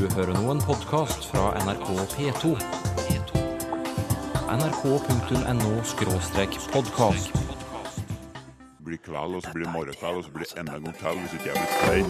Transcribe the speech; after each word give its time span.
Du 0.00 0.08
hører 0.16 0.32
nå 0.32 0.48
en 0.48 0.62
podkast 0.64 1.26
fra 1.28 1.52
NRK 1.60 1.92
P2. 2.14 2.56
nrk.no-podkast. 4.48 7.28
Blir 8.80 8.96
kveld, 9.04 9.36
og 9.36 9.44
så 9.44 9.52
blir 9.52 9.64
det 9.66 9.72
morgenkveld, 9.74 10.16
og 10.16 10.24
så 10.24 10.30
blir 10.32 10.44
det 10.48 10.56
enda 10.62 10.72
en 10.78 10.84
gang 10.88 10.96
til 11.02 11.12
hvis 11.20 11.32
ikke 11.36 11.48
jeg 11.50 11.56
blir 11.60 11.70
stein. 11.76 12.08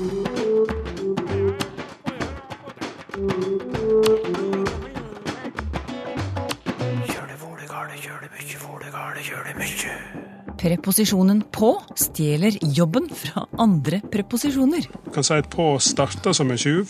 Preposisjonen 10.63 11.41
på 11.51 11.75
stjeler 11.99 12.55
jobben 12.79 13.11
fra 13.11 13.51
andre 13.59 13.99
preposisjoner. 14.15 14.87
Du 15.09 15.11
kan 15.11 15.27
si 15.27 15.35
at 15.43 15.51
på 15.51 15.75
starta 15.83 16.31
som 16.37 16.51
en 16.55 16.61
tjuv, 16.61 16.87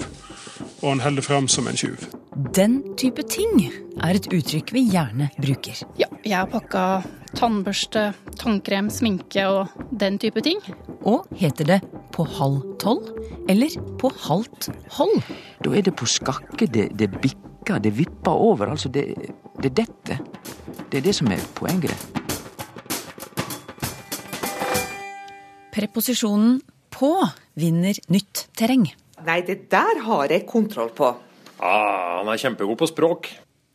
og 0.80 0.94
han 0.94 1.02
holder 1.04 1.24
fram 1.24 1.48
som 1.48 1.68
en 1.68 1.76
tjuv. 1.76 2.00
Den 2.56 2.80
type 2.96 3.22
ting 3.28 3.66
er 4.00 4.16
et 4.16 4.28
uttrykk 4.32 4.72
vi 4.72 4.86
gjerne 4.88 5.28
bruker. 5.36 5.82
Ja, 6.00 6.08
jeg 6.24 6.36
har 6.38 6.48
pakka 6.50 6.84
tannbørste, 7.36 8.10
tannkrem, 8.40 8.88
sminke 8.92 9.44
og 9.50 9.74
den 9.92 10.18
type 10.22 10.40
ting. 10.44 10.62
Og 11.04 11.28
heter 11.36 11.68
det 11.68 11.80
på 12.14 12.24
halv 12.38 12.62
tolv 12.82 13.10
eller 13.50 13.76
på 14.00 14.10
halvt 14.24 14.70
hold? 14.96 15.20
Da 15.64 15.74
er 15.76 15.84
det 15.84 15.96
på 15.98 16.08
skakke, 16.08 16.66
det, 16.66 16.90
det 16.96 17.10
bikker, 17.20 17.82
det 17.82 17.92
vipper 17.98 18.32
over. 18.32 18.72
Altså, 18.72 18.88
det, 18.88 19.12
det 19.62 19.74
detter. 19.76 20.24
Det 20.90 21.02
er 21.02 21.06
det 21.06 21.14
som 21.16 21.30
er 21.30 21.44
poenget. 21.58 21.94
Preposisjonen 25.70 26.58
på 26.90 27.12
vinner 27.60 28.00
nytt 28.10 28.48
terreng. 28.58 28.88
Nei, 29.26 29.40
det 29.46 29.68
der 29.72 30.02
har 30.06 30.32
jeg 30.32 30.46
kontroll 30.48 30.92
på. 30.96 31.12
Ah, 31.60 32.20
han 32.20 32.30
er 32.32 32.40
kjempegod 32.40 32.78
på 32.80 32.88
språk. 32.88 33.28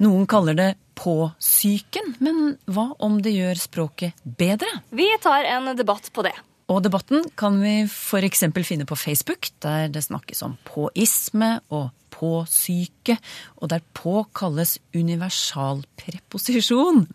Noen 0.03 0.25
kaller 0.27 0.57
det 0.57 0.71
på-psyken, 0.99 2.15
men 2.23 2.57
hva 2.67 2.89
om 3.05 3.21
det 3.23 3.35
gjør 3.35 3.59
språket 3.59 4.17
bedre? 4.23 4.67
Vi 4.91 5.07
tar 5.23 5.47
en 5.47 5.75
debatt 5.77 6.09
på 6.11 6.25
det. 6.25 6.33
Og 6.71 6.81
debatten 6.81 7.27
kan 7.37 7.59
vi 7.61 7.83
f.eks. 7.85 8.43
finne 8.65 8.87
på 8.89 8.97
Facebook, 8.97 9.51
der 9.61 9.87
det 9.93 10.07
snakkes 10.07 10.41
om 10.47 10.57
påisme 10.65 11.59
og 11.69 11.91
påsyke, 12.15 13.17
og 13.59 13.69
der 13.71 13.81
på 13.93 14.25
kalles 14.35 14.79
universalpreposisjon. 14.95 17.07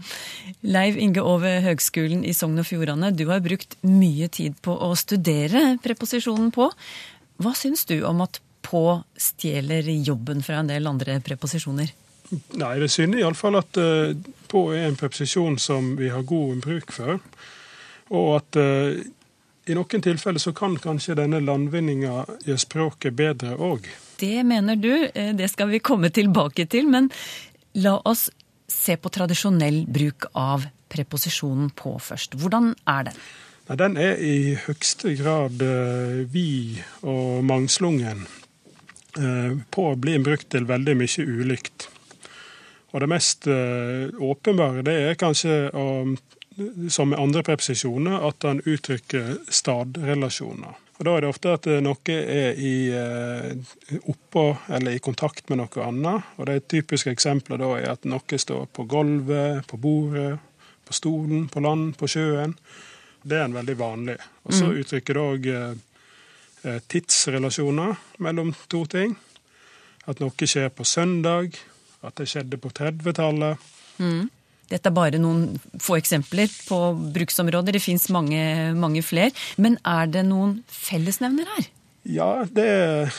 Leiv 0.62 0.98
Inge 1.00 1.22
Ove 1.24 1.60
Høgskolen 1.64 2.24
i 2.24 2.32
Sogn 2.36 2.58
og 2.60 2.66
Fjordane, 2.68 3.16
du 3.16 3.26
har 3.32 3.40
brukt 3.44 3.76
mye 3.86 4.28
tid 4.32 4.54
på 4.62 4.72
å 4.76 4.94
studere 4.98 5.78
preposisjonen 5.82 6.50
på. 6.54 6.70
Hva 7.40 7.54
syns 7.56 7.86
du 7.88 8.00
om 8.04 8.22
at 8.24 8.40
på 8.60 8.84
stjeler 9.16 9.88
jobben 10.04 10.42
fra 10.44 10.60
en 10.60 10.68
del 10.70 10.86
andre 10.86 11.18
preposisjoner? 11.24 11.92
Nei, 12.60 12.74
det 12.78 12.90
synes 12.92 13.18
iallfall 13.18 13.58
at 13.58 13.78
uh, 13.80 14.12
på 14.50 14.66
er 14.76 14.86
en 14.86 14.98
preposisjon 14.98 15.56
som 15.58 15.94
vi 15.98 16.12
har 16.12 16.26
god 16.28 16.60
bruk 16.66 16.92
for. 16.94 17.18
Og 18.14 18.28
at 18.36 18.60
uh, 18.60 19.00
i 19.70 19.76
noen 19.76 20.04
tilfeller 20.04 20.42
så 20.42 20.52
kan 20.56 20.76
kanskje 20.80 21.16
denne 21.18 21.40
landvinninga 21.44 22.24
gjøre 22.46 22.62
språket 22.62 23.16
bedre 23.16 23.56
òg. 23.58 23.88
Det 24.20 24.42
mener 24.46 24.76
du, 24.76 24.92
eh, 25.06 25.32
det 25.36 25.48
skal 25.52 25.70
vi 25.70 25.82
komme 25.84 26.10
tilbake 26.10 26.66
til. 26.66 26.88
Men 26.90 27.10
la 27.78 27.96
oss 28.04 28.28
se 28.70 28.96
på 28.96 29.12
tradisjonell 29.12 29.84
bruk 29.86 30.26
av 30.34 30.66
preposisjonen 30.90 31.70
på 31.76 31.96
først. 32.02 32.34
Hvordan 32.40 32.74
er 32.88 33.10
den? 33.10 33.22
Nei, 33.70 33.76
Den 33.78 33.94
er 34.02 34.18
i 34.18 34.56
høyeste 34.58 35.12
grad 35.14 35.62
uh, 35.62 36.26
vid 36.26 36.80
og 37.06 37.44
mangslungen. 37.46 38.24
Uh, 39.14 39.62
på 39.70 39.84
bli 39.94 40.16
brukt 40.18 40.48
til 40.50 40.66
veldig 40.66 40.96
mye 40.98 41.26
ulikt. 41.26 41.86
Og 42.90 43.04
det 43.04 43.10
mest 43.12 43.46
uh, 43.46 44.10
åpenbare 44.10 44.82
det 44.82 44.96
er 45.06 45.20
kanskje 45.20 45.70
som 46.90 47.08
med 47.08 47.22
andre 47.22 47.44
preposisjoner, 47.46 48.26
at 48.26 48.42
den 48.42 48.58
uttrykker 48.66 49.36
stadrelasjoner. 49.48 50.74
Og 50.98 51.06
Da 51.06 51.14
er 51.16 51.22
det 51.22 51.30
ofte 51.30 51.54
at 51.54 51.66
noe 51.80 52.16
er 52.18 52.58
i, 52.58 52.90
eh, 52.92 53.54
oppå 54.10 54.58
eller 54.68 54.92
i 54.92 55.00
kontakt 55.00 55.48
med 55.48 55.62
noe 55.62 55.86
annet. 55.86 56.22
Og 56.36 56.46
Det 56.46 56.68
typiske 56.68 57.10
eksempelet 57.10 57.60
da 57.60 57.70
er 57.78 57.90
at 57.92 58.04
noe 58.04 58.36
står 58.36 58.66
på 58.66 58.84
gulvet, 58.84 59.66
på 59.66 59.78
bordet, 59.80 60.38
på 60.84 60.92
stolen, 60.92 61.48
på 61.48 61.60
land, 61.60 61.96
på 61.96 62.06
sjøen. 62.06 62.54
Det 63.22 63.38
er 63.38 63.46
en 63.46 63.56
veldig 63.56 63.76
vanlig. 63.78 64.16
Og 64.46 64.54
Så 64.56 64.70
uttrykker 64.80 65.16
det 65.16 65.24
òg 65.24 65.48
eh, 65.52 66.80
tidsrelasjoner 66.88 67.96
mellom 68.24 68.54
to 68.72 68.84
ting. 68.90 69.16
At 70.08 70.20
noe 70.22 70.48
skjer 70.48 70.70
på 70.72 70.86
søndag, 70.88 71.56
at 72.02 72.16
det 72.16 72.28
skjedde 72.30 72.58
på 72.60 72.72
30-tallet. 72.72 73.60
Dette 74.70 74.86
er 74.86 74.94
bare 74.94 75.18
noen 75.18 75.58
få 75.82 75.98
eksempler 75.98 76.50
på 76.68 76.78
bruksområder. 77.14 77.76
Det 77.76 77.82
fins 77.82 78.08
mange, 78.14 78.40
mange 78.78 79.02
flere. 79.02 79.34
Men 79.58 79.76
er 79.84 80.10
det 80.10 80.24
noen 80.28 80.60
fellesnevner 80.70 81.48
her? 81.56 81.66
Ja, 82.08 82.30
det, 82.48 82.68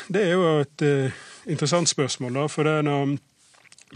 det 0.10 0.24
er 0.26 0.32
jo 0.34 0.46
et 0.64 0.86
uh, 0.88 1.20
interessant 1.52 1.92
spørsmål. 1.92 2.40
da, 2.40 2.48
for 2.50 2.66
det 2.66 2.80
er 2.80 2.88
når 2.88 3.18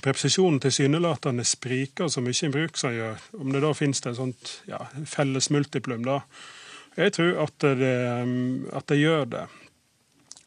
Preposisjonen 0.02 0.60
tilsynelatende 0.60 1.46
spriker 1.48 2.10
så 2.12 2.22
mye 2.24 2.36
i 2.36 2.52
bruk 2.52 2.78
som 2.78 2.94
gjør. 2.96 3.22
Om 3.40 3.54
det 3.54 3.62
da 3.64 3.72
finnes 3.78 4.04
det 4.04 4.12
et 4.12 4.20
sånt 4.20 4.56
ja, 4.68 4.82
felles 5.08 5.50
multiplum, 5.54 6.04
da. 6.08 6.22
Jeg 6.96 7.16
tror 7.16 7.40
at 7.44 7.68
det, 7.80 7.96
at 8.76 8.88
det 8.92 9.00
gjør 9.00 9.30
det. 9.32 9.46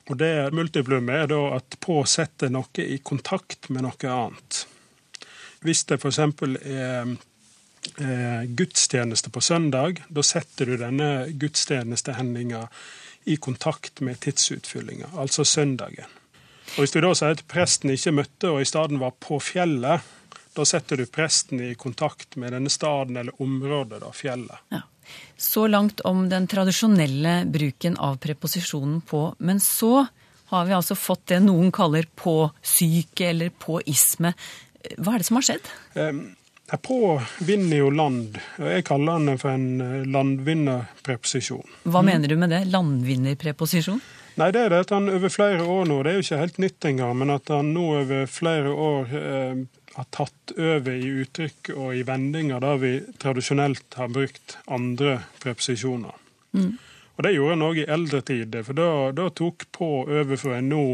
Og 0.09 0.17
det 0.17 0.33
multiplumet 0.57 1.25
er 1.25 1.31
da 1.33 1.41
at 1.59 1.77
på 1.85 2.01
setter 2.09 2.53
noe 2.53 2.85
i 2.85 2.99
kontakt 3.05 3.69
med 3.73 3.85
noe 3.85 4.13
annet. 4.13 4.63
Hvis 5.65 5.85
det 5.91 5.99
f.eks. 5.99 6.21
er 6.23 7.11
eh, 8.01 8.45
gudstjeneste 8.47 9.33
på 9.35 9.43
søndag, 9.45 10.01
da 10.09 10.25
setter 10.25 10.71
du 10.71 10.79
denne 10.81 11.29
gudstjenestehendinga 11.29 12.67
i 13.29 13.37
kontakt 13.37 14.01
med 14.01 14.21
tidsutfyllinga, 14.25 15.13
altså 15.21 15.45
søndagen. 15.45 16.09
Og 16.77 16.85
Hvis 16.85 16.95
du 16.95 17.01
da 17.01 17.15
sier 17.17 17.35
at 17.37 17.47
presten 17.51 17.95
ikke 17.95 18.15
møtte 18.21 18.53
og 18.53 18.63
i 18.63 18.69
stedet 18.69 19.01
var 19.01 19.17
på 19.21 19.41
fjellet, 19.43 20.05
da 20.59 20.65
setter 20.67 20.99
du 20.99 21.07
presten 21.07 21.61
i 21.63 21.75
kontakt 21.79 22.37
med 22.37 22.53
denne 22.55 22.71
staden 22.73 23.17
eller 23.17 23.43
området, 23.43 24.01
da, 24.03 24.13
fjellet. 24.15 24.65
Ja. 24.75 24.83
Så 25.37 25.67
langt 25.71 26.01
om 26.01 26.27
den 26.29 26.49
tradisjonelle 26.51 27.45
bruken 27.49 27.97
av 27.97 28.19
preposisjonen 28.21 29.01
på. 29.01 29.23
Men 29.39 29.61
så 29.61 30.07
har 30.51 30.67
vi 30.67 30.75
altså 30.77 30.97
fått 30.99 31.29
det 31.33 31.39
noen 31.45 31.71
kaller 31.73 32.09
på-syke 32.17 33.31
eller 33.31 33.53
på-isme. 33.55 34.33
Hva 34.97 35.15
er 35.15 35.23
det 35.23 35.29
som 35.29 35.39
har 35.39 35.47
skjedd? 35.49 35.71
Eh, 35.95 36.21
På 36.85 36.99
vinner 37.39 37.81
jo 37.81 37.91
land, 37.91 38.37
jeg 38.61 38.85
kaller 38.89 39.21
den 39.25 39.41
for 39.41 39.55
en 39.55 39.81
eh, 39.81 40.07
landvinnerpreposisjon. 40.09 41.65
Hva 41.89 42.03
mener 42.05 42.29
du 42.29 42.37
med 42.41 42.53
det? 42.53 42.65
Landvinnerpreposisjon? 42.73 44.01
Nei, 44.39 44.53
det 44.55 44.61
er 44.63 44.71
det 44.71 44.85
at 44.85 44.93
han 44.95 45.11
over 45.11 45.33
flere 45.35 45.65
år 45.67 45.89
nå, 45.91 45.97
det 46.05 46.11
er 46.11 46.19
jo 46.21 46.25
ikke 46.27 46.43
helt 46.45 46.59
nytt 46.63 46.87
engang, 46.87 47.17
men 47.19 47.35
at 47.35 47.51
han 47.51 47.73
nå 47.75 47.87
over 48.05 48.29
flere 48.31 48.71
år 48.71 49.15
eh, 49.19 49.63
har 49.97 50.07
tatt 50.15 50.53
over 50.55 50.93
i 50.95 51.09
uttrykk 51.25 51.73
og 51.75 51.97
i 51.99 52.05
vendinger 52.07 52.63
der 52.63 52.79
vi 52.79 52.93
tradisjonelt 53.19 53.99
har 53.99 54.13
brukt 54.15 54.55
andre 54.71 55.17
preposisjoner. 55.43 56.15
Og 57.17 57.25
det 57.27 57.33
gjorde 57.35 57.57
han 57.57 57.67
òg 57.67 57.81
i 57.83 57.89
eldre 57.91 58.21
tider, 58.23 58.63
for 58.63 58.79
da, 58.79 58.91
da 59.11 59.27
tok 59.35 59.67
på 59.75 59.89
over 60.07 60.39
for 60.39 60.55
en 60.55 60.71
nå 60.71 60.85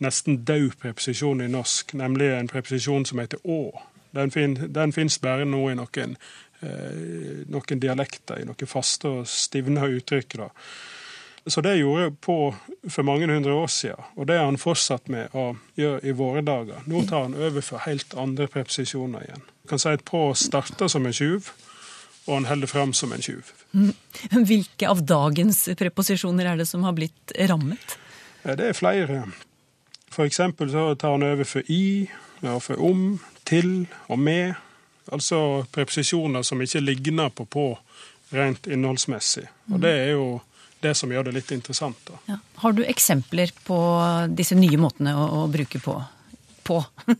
nesten 0.00 0.44
død 0.46 0.78
preposisjon 0.80 1.42
i 1.42 1.50
norsk, 1.50 1.96
nemlig 1.98 2.30
en 2.36 2.48
preposisjon 2.48 3.04
som 3.08 3.18
heter 3.18 3.42
å. 3.44 3.64
Den, 4.14 4.30
fin, 4.30 4.54
den 4.54 4.94
fins 4.94 5.18
bare 5.22 5.44
nå 5.44 5.64
i 5.72 5.74
noen, 5.74 6.14
eh, 6.62 7.42
noen 7.50 7.82
dialekter, 7.82 8.40
i 8.40 8.46
noen 8.46 8.70
faste 8.70 9.10
og 9.10 9.28
stivna 9.28 9.90
uttrykk. 9.90 10.38
da. 10.38 10.48
Så 11.46 11.60
det 11.64 11.78
gjorde 11.78 12.10
på 12.20 12.54
for 12.88 13.02
mange 13.02 13.26
hundre 13.26 13.54
år 13.56 13.66
siden, 13.72 14.04
og 14.16 14.26
det 14.28 14.36
har 14.36 14.44
han 14.44 14.60
fortsatt 14.60 15.08
med 15.08 15.32
å 15.32 15.54
gjøre 15.78 16.02
i 16.04 16.12
våre 16.12 16.42
dager. 16.44 16.82
Nå 16.84 17.04
tar 17.08 17.24
han 17.28 17.34
over 17.34 17.64
for 17.64 17.80
helt 17.86 18.14
andre 18.18 18.46
preposisjoner 18.50 19.24
igjen. 19.24 19.44
Du 19.62 19.72
kan 19.72 19.80
si 19.80 19.88
at 19.88 20.04
på 20.04 20.30
starter 20.36 20.90
som 20.92 21.08
en 21.08 21.16
tjuv, 21.16 21.48
og 22.26 22.34
han 22.34 22.48
holder 22.50 22.70
fram 22.70 22.92
som 22.94 23.12
en 23.16 23.24
tjuv. 23.24 23.48
Hvilke 24.50 24.88
av 24.90 25.00
dagens 25.08 25.64
preposisjoner 25.80 26.52
er 26.52 26.60
det 26.60 26.68
som 26.68 26.84
har 26.84 26.94
blitt 26.96 27.32
rammet? 27.48 27.96
Det 28.44 28.70
er 28.70 28.76
flere. 28.76 29.22
For 30.12 30.28
eksempel 30.28 30.70
så 30.72 30.90
tar 30.94 31.16
han 31.16 31.24
over 31.24 31.48
for 31.48 31.72
i, 31.72 32.10
og 32.44 32.60
for 32.64 32.82
om, 32.84 33.20
til 33.48 33.86
og 34.08 34.20
med. 34.20 34.54
Altså 35.10 35.64
preposisjoner 35.72 36.44
som 36.46 36.60
ikke 36.62 36.84
ligner 36.84 37.32
på 37.32 37.48
på 37.48 37.66
rent 38.36 38.68
innholdsmessig. 38.70 39.48
Og 39.72 39.80
det 39.82 39.90
er 39.90 40.12
jo 40.12 40.26
det 40.80 40.94
som 40.96 41.12
gjør 41.12 41.28
det 41.28 41.36
litt 41.36 41.52
interessant. 41.52 41.98
da. 42.08 42.20
Ja. 42.32 42.38
Har 42.62 42.72
du 42.76 42.84
eksempler 42.84 43.52
på 43.66 43.78
disse 44.32 44.56
nye 44.58 44.80
måtene 44.80 45.16
å, 45.16 45.26
å 45.42 45.44
bruke 45.52 45.82
på? 45.82 45.98
på? 46.70 46.84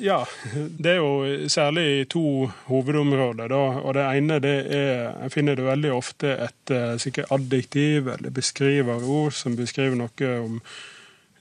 Ja, 0.00 0.26
det 0.54 0.94
er 0.94 1.00
jo 1.00 1.48
særlig 1.50 2.08
to 2.12 2.48
hovedområder. 2.68 3.48
da, 3.48 3.62
og 3.82 3.94
Det 3.94 4.06
ene 4.06 4.38
det 4.42 4.56
er 4.70 5.12
Jeg 5.24 5.32
finner 5.34 5.56
det 5.58 5.66
veldig 5.66 5.92
ofte 5.96 6.36
et 6.46 6.70
eh, 6.70 6.96
sikkert 7.02 7.32
adjektiv 7.32 8.08
eller 8.14 8.30
beskriverord 8.30 9.34
som 9.34 9.56
beskriver 9.58 9.98
noe 9.98 10.32
om 10.40 10.60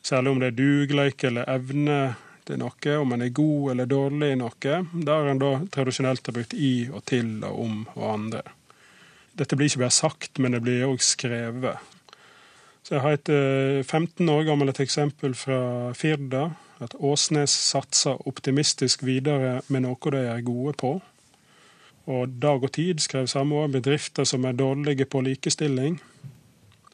Særlig 0.01 0.31
om 0.31 0.39
det 0.41 0.47
er 0.49 0.55
dugleik 0.57 1.23
eller 1.29 1.45
evne 1.45 2.15
til 2.45 2.57
noe, 2.57 2.93
om 2.97 3.11
en 3.13 3.21
er 3.21 3.33
god 3.37 3.67
eller 3.75 3.85
dårlig 3.85 4.31
i 4.33 4.37
noe. 4.39 4.77
Der 5.05 5.27
en 5.29 5.41
da 5.43 5.51
tradisjonelt 5.69 6.25
har 6.25 6.33
brukt 6.33 6.55
i 6.57 6.89
og 6.89 7.03
til 7.05 7.35
og 7.45 7.59
om 7.61 7.75
og 7.93 8.07
andre. 8.09 8.41
Dette 9.39 9.55
blir 9.55 9.69
ikke 9.69 9.85
bare 9.85 9.95
sagt, 9.95 10.39
men 10.39 10.55
det 10.55 10.63
blir 10.65 10.87
òg 10.89 11.03
skrevet. 11.05 11.79
Så 12.83 12.95
jeg 12.95 13.03
har 13.03 13.15
et 13.15 13.29
eh, 13.31 13.83
15 13.85 14.29
år 14.29 14.43
gammelt 14.49 14.81
eksempel 14.83 15.35
fra 15.37 15.93
Firda. 15.95 16.49
At 16.81 16.95
Åsnes 16.97 17.53
satser 17.53 18.27
optimistisk 18.27 19.03
videre 19.05 19.61
med 19.69 19.85
noe 19.85 20.13
de 20.13 20.23
er 20.25 20.41
gode 20.45 20.73
på. 20.81 20.95
Og 22.09 22.33
Dag 22.41 22.63
og 22.63 22.71
Tid 22.73 22.99
skrev 22.99 23.27
samme 23.29 23.55
år 23.55 23.69
bedrifter 23.75 24.25
som 24.25 24.45
er 24.45 24.57
dårlige 24.57 25.05
på 25.05 25.21
likestilling. 25.21 25.99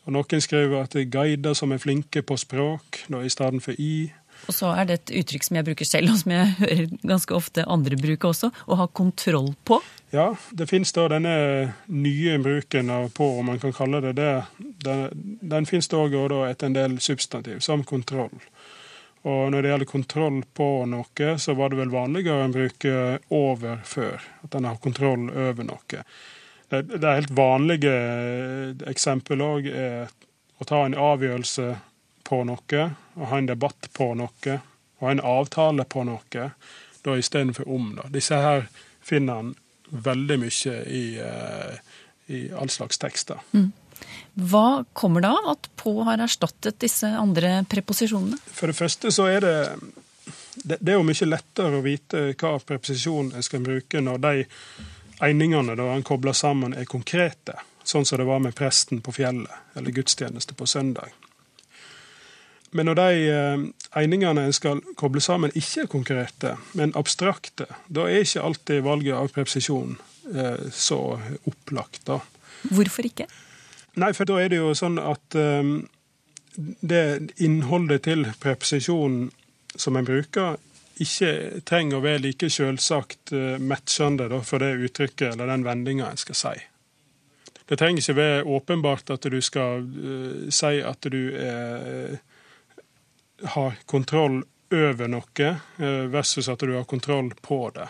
Og 0.06 0.14
Noen 0.14 0.44
skriver 0.44 0.84
at 0.84 0.96
er 0.96 1.08
guider 1.12 1.56
som 1.56 1.72
er 1.72 1.82
flinke 1.84 2.22
på 2.22 2.38
språk, 2.38 3.06
da 3.12 3.24
i 3.24 3.32
stedet 3.32 3.64
for 3.64 3.80
i. 3.80 4.12
Og 4.48 4.56
så 4.56 4.72
er 4.78 4.88
det 4.88 4.98
et 5.00 5.14
uttrykk 5.22 5.48
som 5.48 5.60
jeg 5.60 5.68
bruker 5.68 5.90
selv, 5.90 6.14
og 6.14 6.20
som 6.22 6.34
jeg 6.36 6.56
hører 6.62 6.84
ganske 7.02 7.36
ofte 7.36 7.66
andre 7.68 8.00
bruke 8.00 8.30
også. 8.30 8.52
Å 8.68 8.80
ha 8.80 8.88
kontroll 8.88 9.52
på. 9.68 9.82
Ja, 10.14 10.30
det 10.56 10.70
finnes 10.70 10.94
da 10.96 11.08
denne 11.12 11.36
nye 11.92 12.38
bruken 12.40 12.92
av 12.94 13.10
på, 13.16 13.28
om 13.42 13.50
man 13.52 13.60
kan 13.60 13.76
kalle 13.76 14.00
det 14.06 14.14
det. 14.22 14.34
Den, 14.86 15.08
den 15.42 15.68
finnes 15.68 15.92
da 15.92 16.00
òg 16.06 16.16
etter 16.48 16.70
en 16.70 16.78
del 16.78 17.00
substantiv, 17.04 17.60
som 17.66 17.84
kontroll. 17.88 18.38
Og 19.28 19.50
når 19.52 19.64
det 19.64 19.72
gjelder 19.72 19.90
kontroll 19.90 20.40
på 20.56 20.70
noe, 20.88 21.32
så 21.42 21.56
var 21.58 21.74
det 21.74 21.82
vel 21.82 21.92
vanligere 21.92 22.46
å 22.46 22.54
bruke 22.54 22.94
over 23.36 23.82
før. 23.84 24.24
At 24.46 24.56
en 24.56 24.70
har 24.70 24.80
kontroll 24.84 25.28
over 25.32 25.68
noe. 25.68 26.04
Det, 26.70 26.82
det 26.94 27.04
er 27.04 27.20
helt 27.22 27.36
vanlige 27.36 27.98
eksempel 28.88 29.44
òg 29.44 29.68
er 29.72 30.08
å 30.58 30.68
ta 30.68 30.86
en 30.86 30.96
avgjørelse 30.98 31.68
på 32.28 32.42
noe, 32.48 32.90
og 33.16 33.30
ha 33.32 33.40
en 33.40 33.50
debatt 33.50 33.90
på 33.96 34.12
noe, 34.20 34.58
og 34.98 35.06
ha 35.06 35.14
en 35.14 35.24
avtale 35.24 35.88
på 35.88 36.04
noe, 36.08 36.50
da 37.06 37.16
istedenfor 37.16 37.70
om. 37.72 37.94
da. 37.98 38.08
Disse 38.12 38.40
her 38.44 38.68
finner 39.06 39.42
han 39.42 39.54
veldig 39.90 40.40
mye 40.42 40.80
i, 40.92 41.04
uh, 41.24 41.78
i 42.28 42.48
all 42.52 42.70
slags 42.70 43.00
tekster. 43.00 43.40
Mm. 43.56 43.72
Hva 44.52 44.84
kommer 44.94 45.24
det 45.24 45.32
av 45.32 45.48
at 45.54 45.70
på 45.80 45.96
har 46.06 46.22
erstattet 46.22 46.78
disse 46.84 47.08
andre 47.08 47.64
preposisjonene? 47.70 48.38
For 48.54 48.70
det 48.70 48.78
første 48.78 49.12
så 49.14 49.30
er 49.32 49.42
det 49.46 49.56
det, 50.68 50.78
er 50.90 50.98
jo 50.98 51.06
mye 51.06 51.30
lettere 51.30 51.80
å 51.80 51.86
vite 51.86 52.24
hva 52.34 52.58
preposisjon 52.60 53.32
en 53.38 53.46
skal 53.46 53.64
bruke 53.66 54.02
når 54.02 54.22
de 54.22 54.34
einingene 55.24 55.78
da 55.78 55.92
han 55.92 56.06
kobler 56.06 56.36
sammen, 56.38 56.76
er 56.78 56.90
konkrete. 56.90 57.58
Sånn 57.88 58.06
som 58.06 58.20
det 58.20 58.28
var 58.28 58.42
med 58.44 58.56
presten 58.58 59.02
på 59.02 59.14
fjellet, 59.16 59.54
eller 59.78 59.96
gudstjeneste 59.96 60.58
på 60.58 60.68
søndag. 60.68 61.14
Men 62.76 62.90
når 62.90 63.00
de 63.00 63.10
eh, 63.32 63.66
einingene 64.00 64.48
en 64.48 64.56
skal 64.56 64.82
koble 65.00 65.22
sammen, 65.24 65.54
ikke 65.56 65.86
er 65.86 65.92
konkrete, 65.92 66.56
men 66.76 66.96
abstrakte, 67.00 67.70
da 67.88 68.08
er 68.10 68.26
ikke 68.26 68.44
alltid 68.44 68.84
valget 68.86 69.16
av 69.16 69.32
preposisjon 69.36 69.96
eh, 70.34 70.68
så 70.74 71.00
opplagt. 71.48 72.04
da. 72.10 72.20
Hvorfor 72.68 73.08
ikke? 73.08 73.28
Nei, 73.98 74.12
for 74.14 74.30
da 74.30 74.38
er 74.42 74.52
det 74.52 74.60
jo 74.60 74.74
sånn 74.78 75.00
at 75.02 75.38
um, 75.40 75.80
det 76.58 77.34
innholdet 77.42 78.06
til 78.06 78.28
preposisjonen 78.42 79.30
som 79.78 79.98
en 79.98 80.06
bruker, 80.06 80.58
ikke 81.02 81.62
trenger 81.66 82.00
å 82.00 82.04
være 82.06 82.24
like 82.26 82.50
selvsagt 82.50 83.34
uh, 83.34 83.58
matchende 83.62 84.28
da, 84.30 84.42
for 84.46 84.62
det 84.62 84.76
uttrykket 84.86 85.32
eller 85.32 85.50
den 85.50 85.66
vendinga 85.66 86.12
en 86.12 86.22
skal 86.22 86.38
si. 86.38 86.56
Det 87.68 87.78
trenger 87.78 88.02
ikke 88.02 88.18
være 88.18 88.46
åpenbart 88.58 89.12
at 89.14 89.28
du 89.30 89.38
skal 89.46 89.86
uh, 89.86 90.48
si 90.54 90.78
at 90.82 91.10
du 91.14 91.22
er, 91.34 92.18
har 93.44 93.78
kontroll 93.86 94.42
over 94.74 95.08
noe, 95.08 95.50
uh, 95.80 96.06
versus 96.12 96.50
at 96.50 96.60
du 96.60 96.76
har 96.76 96.88
kontroll 96.90 97.32
på 97.42 97.62
det. 97.76 97.88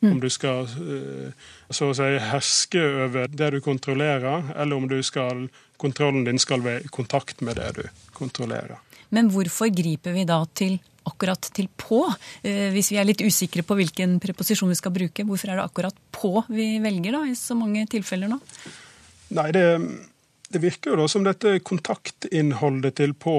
Mm. 0.00 0.12
Om 0.12 0.20
du 0.20 0.30
skal 0.32 0.68
så 1.68 1.90
å 1.90 1.94
si 1.94 2.06
herske 2.24 2.80
over 3.04 3.26
det 3.28 3.50
du 3.52 3.58
kontrollerer, 3.60 4.46
eller 4.56 4.80
om 4.80 4.86
du 4.88 4.96
skal, 5.04 5.42
kontrollen 5.76 6.24
din 6.24 6.40
skal 6.40 6.64
være 6.64 6.86
i 6.86 6.88
kontakt 6.88 7.42
med 7.44 7.60
det 7.60 7.66
du 7.76 7.82
kontrollerer. 8.16 8.80
Men 9.12 9.28
hvorfor 9.28 9.68
griper 9.68 10.16
vi 10.16 10.24
da 10.24 10.38
til 10.56 10.78
akkurat 11.04 11.50
til 11.52 11.68
på, 11.76 12.00
hvis 12.40 12.90
vi 12.94 12.96
er 12.96 13.10
litt 13.10 13.20
usikre 13.20 13.64
på 13.66 13.76
hvilken 13.76 14.16
preposisjon 14.24 14.72
vi 14.72 14.78
skal 14.78 14.94
bruke? 14.94 15.24
Hvorfor 15.28 15.52
er 15.52 15.60
det 15.60 15.66
akkurat 15.68 16.00
på 16.16 16.32
vi 16.48 16.70
velger 16.80 17.18
da, 17.18 17.24
i 17.28 17.36
så 17.36 17.56
mange 17.58 17.84
tilfeller 17.90 18.32
nå? 18.32 18.40
Nei, 19.36 19.50
det, 19.54 19.64
det 20.48 20.62
virker 20.62 20.94
jo 20.94 21.02
da 21.02 21.08
som 21.10 21.26
dette 21.26 21.58
kontaktinnholdet 21.66 22.96
til 22.98 23.14
på, 23.14 23.34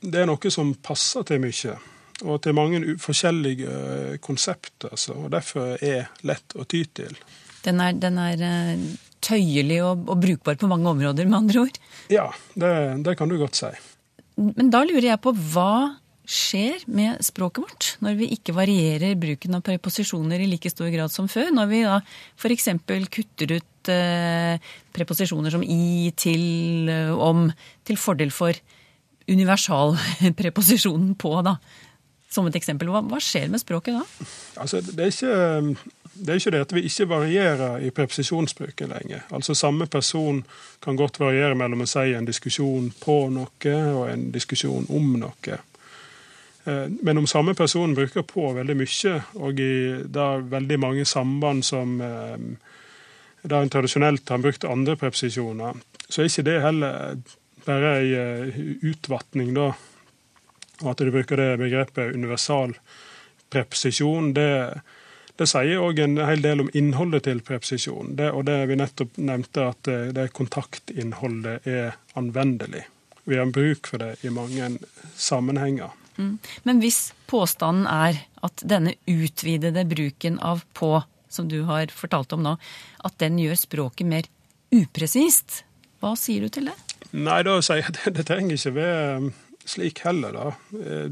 det 0.00 0.22
er 0.22 0.28
noe 0.30 0.52
som 0.52 0.74
passer 0.82 1.26
til 1.28 1.42
mye 1.42 1.76
og 2.26 2.40
til 2.42 2.54
mange 2.56 2.96
forskjellige 2.98 4.18
konsepter, 4.24 4.96
og 5.14 5.28
derfor 5.30 5.76
er 5.84 6.08
lett 6.26 6.56
å 6.58 6.64
ty 6.66 6.82
til. 6.90 7.14
Den 7.62 7.78
er, 7.82 7.94
den 7.94 8.18
er 8.18 8.42
tøyelig 9.24 9.78
og, 9.84 10.02
og, 10.08 10.18
brukbar 10.22 10.58
på 10.58 10.70
mange 10.70 10.90
områder, 10.90 11.28
med 11.28 11.38
andre 11.44 11.64
ord? 11.66 11.78
Ja, 12.10 12.26
det, 12.54 12.72
det, 13.06 13.16
kan 13.18 13.30
du 13.30 13.38
godt 13.38 13.58
si. 13.58 13.70
Men 14.38 14.70
da 14.74 14.84
lurer 14.86 15.12
jeg 15.12 15.22
på 15.22 15.34
hva 15.52 15.98
skjer 16.28 16.82
med 16.92 17.22
språket 17.24 17.64
vårt 17.64 17.86
når 18.04 18.18
vi 18.18 18.26
ikke 18.34 18.52
varierer 18.52 19.14
bruken 19.18 19.56
av 19.56 19.62
preposisjoner 19.64 20.42
i 20.44 20.48
like 20.50 20.70
stor 20.70 20.90
grad 20.92 21.12
som 21.12 21.30
før? 21.30 21.48
Når 21.56 21.70
vi 21.70 21.84
da 21.86 22.00
f.eks. 22.36 22.68
kutter 23.14 23.54
ut 23.56 23.92
eh, 23.94 24.72
preposisjoner 24.94 25.54
som 25.54 25.64
i, 25.64 26.10
til, 26.18 26.90
om, 27.14 27.46
til 27.88 28.00
fordel 28.00 28.34
for 28.34 28.58
universalpreposisjonen 29.28 31.14
på, 31.22 31.36
da 31.46 31.58
som 32.30 32.48
et 32.48 32.58
eksempel. 32.58 32.90
Hva, 32.92 33.02
hva 33.08 33.20
skjer 33.22 33.48
med 33.52 33.62
språket 33.62 33.96
da? 33.96 34.26
Altså, 34.60 34.82
det, 34.84 34.98
er 35.00 35.12
ikke, 35.12 35.94
det 36.14 36.34
er 36.34 36.42
ikke 36.42 36.52
det 36.54 36.64
at 36.66 36.74
vi 36.76 36.84
ikke 36.88 37.08
varierer 37.10 37.86
i 37.86 37.92
preposisjonsbruken 37.94 38.92
lenger. 38.92 39.24
Altså 39.34 39.56
Samme 39.56 39.88
person 39.90 40.42
kan 40.84 40.98
godt 40.98 41.20
variere 41.22 41.56
mellom 41.58 41.84
å 41.84 41.88
si 41.88 42.12
en 42.16 42.28
diskusjon 42.28 42.92
på 43.00 43.18
noe 43.34 43.74
og 43.94 44.04
en 44.12 44.28
diskusjon 44.34 44.88
om 44.92 45.16
noe. 45.22 45.58
Men 46.68 47.16
om 47.16 47.26
samme 47.26 47.54
person 47.56 47.94
bruker 47.96 48.26
på 48.28 48.50
veldig 48.52 48.74
mye, 48.76 49.12
og 49.40 49.60
i 49.64 49.74
det 50.04 50.24
er 50.24 50.48
veldig 50.52 50.76
mange 50.82 51.06
samband 51.08 51.64
som 51.64 51.94
der 53.48 53.62
en 53.62 53.72
tradisjonelt 53.72 54.28
har 54.28 54.42
brukt 54.42 54.66
andre 54.68 54.98
preposisjoner, 55.00 55.78
så 56.08 56.20
er 56.20 56.28
ikke 56.28 56.44
det 56.44 56.58
heller 56.60 57.22
bare 57.68 57.94
ei 58.00 58.66
utvatning, 58.88 59.52
da 59.54 59.70
og 60.82 60.92
at 60.92 61.02
du 61.02 61.10
bruker 61.10 61.40
det 61.40 61.58
begrepet 61.58 62.14
universal 62.14 62.74
preposisjon, 63.50 64.30
det, 64.36 64.50
det 65.38 65.48
sier 65.50 65.82
òg 65.82 66.02
en 66.04 66.18
hel 66.22 66.44
del 66.44 66.62
om 66.64 66.70
innholdet 66.76 67.26
til 67.26 67.42
preposisjon. 67.42 68.14
Det, 68.18 68.30
og 68.30 68.46
det 68.46 68.60
vi 68.70 68.78
nettopp 68.78 69.18
nevnte, 69.18 69.68
at 69.72 69.82
det, 69.88 69.98
det 70.18 70.28
kontaktinnholdet 70.36 71.66
er 71.66 71.96
anvendelig. 72.18 72.84
Vi 73.28 73.40
har 73.40 73.50
bruk 73.52 73.90
for 73.90 74.04
det 74.04 74.14
i 74.24 74.32
mange 74.32 74.76
sammenhenger. 75.18 75.94
Mm. 76.18 76.36
Men 76.66 76.82
hvis 76.82 77.12
påstanden 77.30 77.86
er 77.90 78.22
at 78.46 78.62
denne 78.66 78.94
utvidede 79.10 79.84
bruken 79.88 80.38
av 80.38 80.62
på, 80.78 80.94
som 81.28 81.48
du 81.50 81.60
har 81.68 81.90
fortalt 81.94 82.32
om 82.36 82.44
nå, 82.46 82.54
at 83.04 83.18
den 83.22 83.38
gjør 83.42 83.58
språket 83.58 84.08
mer 84.08 84.30
upresist, 84.74 85.64
hva 85.98 86.14
sier 86.18 86.46
du 86.46 86.54
til 86.54 86.70
det? 86.70 86.76
Nei, 87.10 87.42
da 87.46 87.58
sier 87.64 87.84
jeg 87.86 87.94
det, 88.16 88.26
trenger 88.28 88.58
ikke 88.58 88.74
være 88.76 89.30
slik 89.68 90.02
heller, 90.04 90.36
da. 90.36 90.52
Eh, 90.80 91.10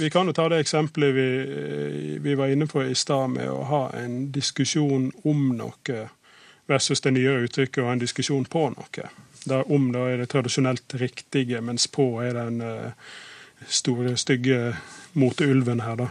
vi 0.00 0.08
kan 0.10 0.26
jo 0.26 0.32
ta 0.32 0.46
det 0.48 0.62
eksempelet 0.62 1.14
vi, 1.14 1.28
eh, 1.42 2.20
vi 2.24 2.34
var 2.38 2.52
inne 2.52 2.66
på 2.66 2.82
i 2.82 2.94
stad, 2.96 3.34
med 3.36 3.50
å 3.50 3.64
ha 3.68 3.82
en 3.98 4.30
diskusjon 4.32 5.10
om 5.28 5.48
noe 5.58 6.04
versus 6.68 7.00
det 7.04 7.14
nye 7.16 7.44
uttrykket 7.44 7.82
og 7.84 7.92
en 7.92 8.02
diskusjon 8.02 8.46
på 8.48 8.68
noe. 8.74 9.08
Der 9.48 9.72
om 9.72 9.90
da 9.94 10.06
er 10.10 10.22
det 10.22 10.30
tradisjonelt 10.32 10.94
riktige, 11.00 11.60
mens 11.64 11.86
på 11.88 12.10
er 12.20 12.34
den 12.36 12.60
uh, 12.60 12.90
store, 13.64 14.16
stygge 14.20 14.74
moteulven 15.16 15.80
her, 15.84 15.96
da. 15.96 16.08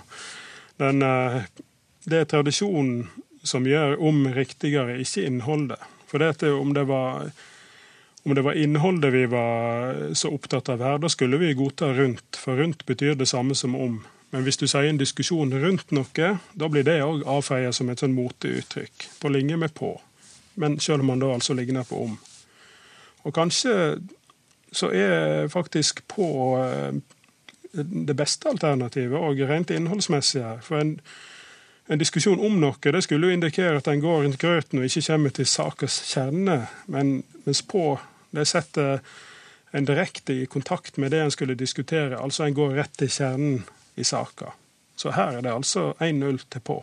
Den, 0.82 1.02
det 2.06 2.22
er 2.22 2.30
tradisjonen 2.30 3.08
som 3.46 3.68
gjør 3.68 3.98
om 4.02 4.26
riktigere, 4.34 4.98
ikke 5.02 5.26
innholdet. 5.26 5.82
For 6.10 6.22
det 6.22 6.50
om 6.54 6.74
det 6.74 6.86
var 6.90 7.30
om 8.28 8.36
det 8.36 8.44
var 8.44 8.58
innholdet 8.60 9.14
vi 9.14 9.26
var 9.32 10.14
så 10.14 10.34
opptatt 10.36 10.70
av 10.70 10.82
her, 10.84 10.98
da 11.00 11.08
skulle 11.10 11.38
vi 11.40 11.54
godta 11.56 11.94
rundt, 11.96 12.36
for 12.36 12.60
rundt 12.60 12.84
betyr 12.86 13.16
det 13.16 13.30
samme 13.32 13.56
som 13.56 13.76
om. 13.76 14.02
Men 14.36 14.44
hvis 14.44 14.60
du 14.60 14.66
sier 14.68 14.90
en 14.90 15.00
diskusjon 15.00 15.54
rundt 15.56 15.94
noe, 15.96 16.32
da 16.52 16.68
blir 16.68 16.84
det 16.84 16.98
òg 17.06 17.24
avfeia 17.24 17.72
som 17.72 17.88
et 17.88 18.04
sånn 18.04 18.18
moteuttrykk, 18.18 19.06
på 19.22 19.32
linje 19.32 19.56
med 19.56 19.72
på. 19.78 19.94
Men 20.60 20.76
sjøl 20.84 21.06
om 21.06 21.14
man 21.14 21.24
da 21.24 21.30
altså 21.38 21.56
ligner 21.56 21.88
på 21.88 22.02
om. 22.10 22.18
Og 23.24 23.36
kanskje 23.36 23.78
så 24.76 24.92
er 24.92 25.48
faktisk 25.48 26.04
på 26.12 26.28
eh, 26.60 27.00
det 27.78 28.16
beste 28.20 28.52
alternativet 28.52 29.16
òg 29.16 29.40
rent 29.48 29.72
innholdsmessig 29.72 30.44
her. 30.44 30.60
For 30.68 30.82
en, 30.82 30.98
en 31.88 32.04
diskusjon 32.04 32.44
om 32.44 32.60
noe 32.60 32.92
det 32.92 33.06
skulle 33.08 33.32
jo 33.32 33.40
indikere 33.40 33.80
at 33.80 33.88
en 33.88 34.04
går 34.04 34.26
rundt 34.26 34.42
grøten 34.44 34.84
og 34.84 34.92
ikke 34.92 35.06
kommer 35.08 35.32
til 35.40 35.48
sakens 35.48 36.02
kjerne. 36.12 36.66
Men, 36.92 37.22
mens 37.48 37.64
på 37.64 37.94
det 38.38 38.46
setter 38.50 39.02
en 39.76 39.86
direkte 39.86 40.34
i 40.34 40.46
kontakt 40.46 40.98
med 40.98 41.12
det 41.12 41.24
en 41.24 41.34
skulle 41.34 41.58
diskutere. 41.58 42.20
Altså 42.20 42.46
en 42.46 42.56
går 42.58 42.78
rett 42.78 42.94
til 42.98 43.12
kjernen 43.12 43.64
i 43.98 44.06
saka. 44.08 44.54
Så 44.98 45.14
her 45.14 45.38
er 45.38 45.46
det 45.46 45.54
altså 45.54 45.92
1-0 46.00 46.40
til 46.50 46.64
på. 46.66 46.78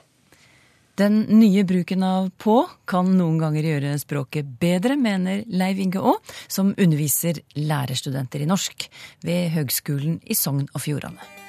Den 0.94 1.24
nye 1.26 1.64
bruken 1.66 2.04
av 2.06 2.28
på 2.38 2.60
kan 2.86 3.08
noen 3.18 3.40
ganger 3.42 3.66
gjøre 3.66 3.96
språket 3.98 4.52
bedre, 4.62 4.94
mener 4.94 5.42
Leiv 5.50 5.80
Inge 5.82 5.98
Aa, 5.98 6.20
som 6.46 6.70
underviser 6.70 7.42
lærerstudenter 7.58 8.44
i 8.44 8.50
norsk 8.50 8.86
ved 9.26 9.50
Høgskolen 9.56 10.20
i 10.22 10.38
Sogn 10.38 10.68
og 10.70 10.84
Fjordane. 10.86 11.43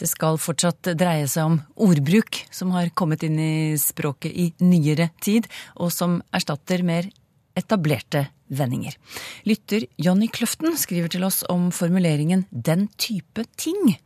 Det 0.00 0.08
skal 0.08 0.38
fortsatt 0.40 0.94
dreie 0.96 1.26
seg 1.28 1.44
om 1.44 1.58
ordbruk 1.84 2.38
som 2.54 2.72
har 2.72 2.88
kommet 2.96 3.24
inn 3.26 3.36
i 3.36 3.76
språket 3.80 4.32
i 4.32 4.46
nyere 4.64 5.10
tid, 5.20 5.48
og 5.76 5.92
som 5.92 6.22
erstatter 6.32 6.80
mer 6.86 7.10
etablerte 7.58 8.24
vendinger. 8.48 8.96
Lytter 9.44 9.84
Jonny 10.00 10.30
Kløften 10.32 10.78
skriver 10.80 11.12
til 11.12 11.26
oss 11.26 11.42
om 11.52 11.68
formuleringen 11.70 12.46
'den 12.50 12.88
type 12.96 13.44
ting'. 13.60 13.98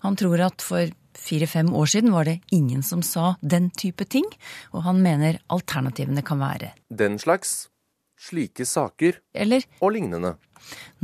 Han 0.00 0.16
tror 0.16 0.40
at 0.40 0.62
for 0.62 0.88
fire-fem 1.14 1.72
år 1.74 1.86
siden 1.86 2.12
var 2.12 2.24
det 2.24 2.40
ingen 2.52 2.82
som 2.82 3.02
sa 3.02 3.36
den 3.42 3.70
type 3.70 4.04
ting, 4.04 4.24
og 4.72 4.82
han 4.82 5.02
mener 5.02 5.40
alternativene 5.48 6.22
kan 6.22 6.38
være 6.38 6.72
Den 6.90 7.18
slags, 7.18 7.68
slike 8.16 8.66
saker 8.66 9.20
eller 9.36 9.64
og 9.80 9.92
lignende. 9.96 10.34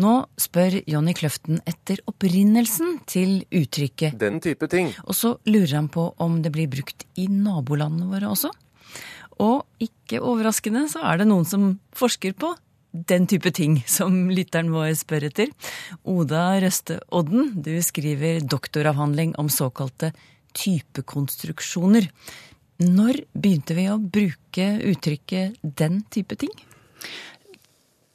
Nå 0.00 0.12
spør 0.40 0.80
Jonny 0.88 1.12
Kløften 1.14 1.60
etter 1.68 2.00
opprinnelsen 2.10 2.98
til 3.06 3.42
uttrykket 3.52 4.18
Den 4.18 4.40
type 4.42 4.66
ting. 4.72 4.90
Og 5.04 5.14
så 5.14 5.36
lurer 5.46 5.76
han 5.76 5.90
på 5.92 6.08
om 6.22 6.40
det 6.42 6.52
blir 6.54 6.70
brukt 6.72 7.06
i 7.20 7.28
nabolandene 7.30 8.10
våre 8.10 8.32
også. 8.32 8.50
Og 9.42 9.64
ikke 9.82 10.20
overraskende 10.20 10.86
så 10.90 11.04
er 11.08 11.20
det 11.22 11.28
noen 11.30 11.46
som 11.48 11.76
forsker 11.96 12.34
på 12.38 12.52
den 12.92 13.26
type 13.26 13.52
ting 13.56 13.78
som 13.88 14.28
lytteren 14.32 14.72
vår 14.72 14.92
spør 15.00 15.28
etter. 15.30 15.52
Oda 16.04 16.60
Røste 16.60 16.98
Odden, 17.08 17.54
du 17.64 17.74
skriver 17.84 18.42
doktoravhandling 18.44 19.36
om 19.40 19.48
såkalte 19.52 20.12
typekonstruksjoner. 20.58 22.08
Når 22.82 23.22
begynte 23.32 23.76
vi 23.78 23.86
å 23.88 24.00
bruke 24.00 24.66
uttrykket 24.90 25.60
'den 25.62 26.02
type 26.10 26.36
ting'? 26.36 26.71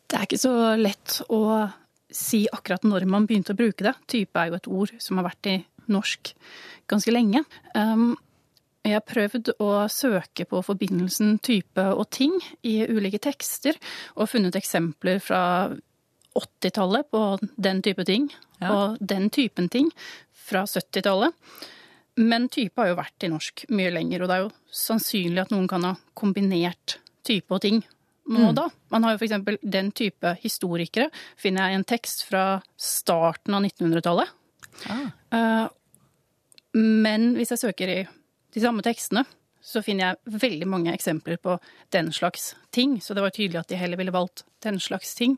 Det 0.07 0.15
er 0.17 0.27
ikke 0.27 0.39
så 0.39 0.53
lett 0.79 1.17
å 1.33 1.41
si 2.13 2.45
akkurat 2.53 2.85
når 2.87 3.05
man 3.09 3.25
begynte 3.27 3.51
å 3.55 3.59
bruke 3.59 3.83
det. 3.83 3.93
Type 4.07 4.39
er 4.39 4.51
jo 4.51 4.59
et 4.59 4.69
ord 4.71 4.93
som 5.03 5.19
har 5.19 5.27
vært 5.27 5.49
i 5.51 5.57
norsk 5.91 6.31
ganske 6.87 7.11
lenge. 7.11 7.43
Um, 7.75 8.13
jeg 8.87 8.95
har 8.95 9.03
prøvd 9.03 9.51
å 9.59 9.71
søke 9.91 10.45
på 10.47 10.61
forbindelsen 10.63 11.35
type 11.43 11.83
og 11.91 12.05
ting 12.15 12.37
i 12.63 12.77
ulike 12.87 13.19
tekster, 13.19 13.75
og 14.15 14.29
funnet 14.31 14.55
eksempler 14.55 15.19
fra 15.23 15.41
80-tallet 16.37 17.09
på 17.11 17.23
den 17.57 17.81
type 17.83 18.05
ting, 18.07 18.29
Ja. 18.61 18.71
og 18.73 18.97
den 19.01 19.27
typen 19.29 19.67
ting 19.69 19.91
fra 20.33 20.63
70-tallet. 20.63 21.33
Men 22.17 22.47
type 22.49 22.79
har 22.81 22.87
jo 22.89 22.95
vært 22.97 23.25
i 23.27 23.29
norsk 23.29 23.65
mye 23.69 23.91
lenger, 23.91 24.23
og 24.23 24.29
det 24.29 24.37
er 24.37 24.45
jo 24.45 24.53
sannsynlig 24.71 25.43
at 25.43 25.51
noen 25.51 25.67
kan 25.69 25.83
ha 25.83 25.93
kombinert 26.17 26.97
type 27.27 27.51
og 27.53 27.61
ting 27.61 27.83
nå 28.27 28.49
og 28.49 28.55
da. 28.57 28.67
Man 28.93 29.05
har 29.07 29.15
jo 29.15 29.25
eksempel 29.25 29.57
den 29.61 29.91
type 29.95 30.35
historikere, 30.43 31.09
finner 31.39 31.67
jeg 31.67 31.75
i 31.75 31.79
en 31.79 31.87
tekst 31.87 32.25
fra 32.27 32.43
starten 32.75 33.55
av 33.57 33.63
1900-tallet. 33.65 34.35
Ah. 34.91 35.67
Men 36.77 37.31
hvis 37.37 37.53
jeg 37.55 37.63
søker 37.63 37.91
i 37.93 37.99
de 38.53 38.63
samme 38.63 38.83
tekstene, 38.85 39.23
så 39.67 39.81
finner 39.83 40.13
jeg 40.13 40.39
veldig 40.43 40.67
mange 40.69 40.93
eksempler 40.93 41.39
på 41.43 41.57
den 41.95 42.11
slags 42.15 42.53
ting. 42.71 42.99
Så 43.03 43.15
det 43.17 43.23
var 43.25 43.33
tydelig 43.35 43.59
at 43.59 43.71
de 43.71 43.79
heller 43.79 43.99
ville 43.99 44.15
valgt 44.15 44.45
den 44.63 44.79
slags 44.79 45.15
ting 45.17 45.35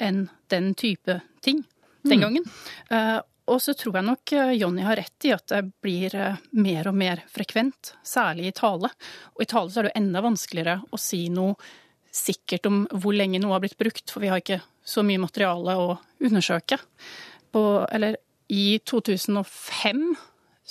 enn 0.00 0.26
den 0.52 0.74
type 0.74 1.20
ting 1.44 1.62
den 2.02 2.24
gangen. 2.24 2.46
Eh, 2.90 3.20
Og 3.50 3.58
så 3.58 3.74
tror 3.74 3.96
jeg 3.98 4.06
nok 4.06 4.32
eh, 4.36 4.52
Jonny 4.60 4.84
har 4.86 4.96
rett 5.00 5.26
i 5.26 5.32
at 5.34 5.46
det 5.50 5.62
blir 5.82 6.14
eh, 6.14 6.36
mer 6.52 6.86
og 6.88 6.94
mer 6.94 7.24
frekvent, 7.32 7.94
særlig 8.06 8.46
i 8.50 8.52
tale. 8.56 8.90
Og 9.34 9.42
i 9.42 9.48
tale 9.50 9.72
så 9.72 9.80
er 9.80 9.88
det 9.88 9.90
jo 9.92 10.00
enda 10.02 10.22
vanskeligere 10.22 10.76
å 10.86 11.00
si 11.00 11.24
noe 11.34 11.56
sikkert 12.14 12.66
om 12.66 12.82
hvor 12.90 13.14
lenge 13.14 13.40
noe 13.42 13.54
har 13.54 13.62
blitt 13.64 13.78
brukt, 13.80 14.10
for 14.10 14.22
vi 14.24 14.30
har 14.32 14.42
ikke 14.42 14.60
så 14.86 15.04
mye 15.06 15.22
materiale 15.22 15.76
å 15.78 15.94
undersøke. 16.26 16.80
På, 17.54 17.62
eller 17.90 18.18
i 18.50 18.80
2005 18.86 20.04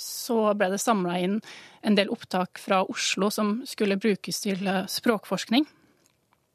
så 0.00 0.38
ble 0.56 0.70
det 0.72 0.80
samla 0.80 1.18
inn 1.20 1.40
en 1.84 1.96
del 1.96 2.10
opptak 2.12 2.60
fra 2.60 2.82
Oslo 2.88 3.30
som 3.32 3.60
skulle 3.68 3.98
brukes 4.00 4.40
til 4.44 4.66
eh, 4.68 4.86
språkforskning. 4.88 5.66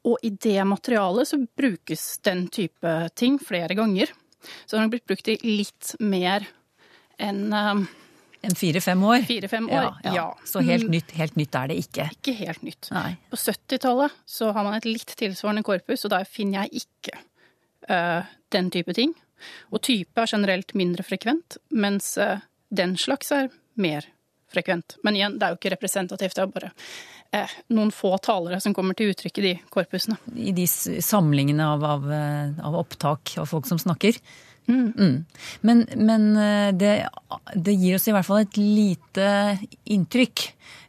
Og 0.05 0.21
i 0.25 0.29
det 0.29 0.61
materialet 0.69 1.29
så 1.29 1.39
brukes 1.57 2.05
den 2.25 2.45
type 2.53 2.93
ting 3.17 3.39
flere 3.41 3.77
ganger. 3.77 4.11
Så 4.65 4.75
den 4.75 4.85
har 4.85 4.93
blitt 4.93 5.07
brukt 5.09 5.29
i 5.33 5.39
litt 5.41 5.95
mer 5.97 6.45
enn 7.21 7.47
um, 7.53 7.85
En 8.45 8.55
fire-fem 8.55 9.03
år? 9.03 9.25
fire-fem 9.27 9.69
år. 9.69 9.87
Ja, 10.03 10.15
ja. 10.15 10.25
Så 10.45 10.61
helt 10.65 10.89
nytt, 10.91 11.11
helt 11.17 11.37
nytt 11.39 11.55
er 11.57 11.71
det 11.71 11.79
ikke. 11.81 12.07
Ikke 12.19 12.35
helt 12.37 12.65
nytt. 12.65 12.89
Nei. 12.93 13.15
På 13.31 13.39
70-tallet 13.39 14.17
så 14.29 14.51
har 14.55 14.67
man 14.67 14.77
et 14.77 14.87
litt 14.87 15.15
tilsvarende 15.17 15.65
korpus, 15.65 16.05
og 16.05 16.13
der 16.13 16.27
finner 16.29 16.65
jeg 16.65 16.85
ikke 16.85 17.17
uh, 17.89 18.27
den 18.53 18.71
type 18.73 18.93
ting. 18.97 19.15
Og 19.73 19.81
type 19.85 20.21
er 20.21 20.31
generelt 20.31 20.75
mindre 20.77 21.05
frekvent, 21.05 21.59
mens 21.73 22.13
uh, 22.21 22.37
den 22.69 22.95
slags 23.01 23.33
er 23.35 23.49
mer 23.81 24.07
frekvent. 24.53 24.99
Men 25.03 25.17
igjen, 25.17 25.37
det 25.39 25.47
er 25.47 25.53
jo 25.55 25.59
ikke 25.59 25.73
representativt, 25.75 26.37
det 26.37 26.45
er 26.45 26.53
bare 26.53 26.73
uh, 27.35 27.59
noen 27.75 27.93
få 27.93 28.13
talere 28.23 28.61
som 28.63 28.75
kommer 28.77 28.97
til 28.97 29.13
uttrykk 29.13 29.41
i 29.41 29.47
de 29.49 29.55
korpusene. 29.73 30.19
I 30.37 30.53
de 30.55 30.67
samlingene 30.69 31.71
av, 31.75 31.87
av, 31.95 32.11
av 32.69 32.83
opptak 32.85 33.39
av 33.41 33.49
folk 33.49 33.67
som 33.69 33.81
snakker. 33.81 34.21
Mm. 34.67 35.25
Men, 35.61 35.85
men 35.95 36.37
eh, 36.41 36.71
det, 36.73 36.93
det 37.53 37.75
gir 37.77 37.97
oss 37.97 38.07
i 38.09 38.13
hvert 38.15 38.27
fall 38.27 38.43
et 38.43 38.57
lite 38.57 39.27
inntrykk. 39.93 40.45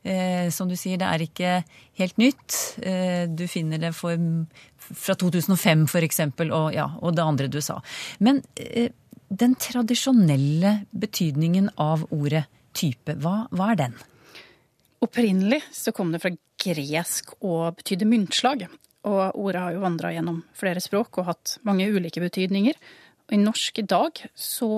Eh, 0.07 0.51
som 0.55 0.71
du 0.71 0.77
sier, 0.79 1.01
det 1.01 1.09
er 1.09 1.25
ikke 1.25 1.53
helt 2.01 2.21
nytt. 2.21 2.59
Eh, 2.79 3.25
du 3.29 3.47
finner 3.51 3.81
det 3.83 3.93
for, 3.99 4.21
fra 4.79 5.17
2005 5.19 5.87
for 5.91 6.07
eksempel, 6.07 6.53
og, 6.55 6.71
ja, 6.77 6.89
og 7.03 7.17
det 7.17 7.25
andre 7.25 7.51
du 7.51 7.59
sa. 7.65 7.81
Men 8.23 8.43
eh, 8.55 8.93
den 9.29 9.57
tradisjonelle 9.59 10.77
betydningen 10.95 11.73
av 11.83 12.07
ordet 12.15 12.47
type, 12.77 13.17
hva, 13.23 13.47
hva 13.51 13.73
er 13.73 13.81
den? 13.87 13.97
Opprinnelig 15.03 15.63
så 15.75 15.93
kom 15.97 16.13
det 16.15 16.23
fra 16.23 16.33
gresk 16.63 17.35
og 17.43 17.81
betydde 17.81 18.09
myntslag. 18.09 18.67
Og 19.07 19.39
ordet 19.39 19.63
har 19.63 19.75
jo 19.75 19.83
vandra 19.85 20.13
gjennom 20.15 20.41
flere 20.57 20.83
språk 20.83 21.21
og 21.21 21.29
hatt 21.29 21.57
mange 21.67 21.87
ulike 21.91 22.23
betydninger. 22.23 22.79
Og 23.27 23.35
i 23.35 23.43
norsk 23.43 23.79
i 23.83 23.87
dag 23.87 24.23
så 24.35 24.71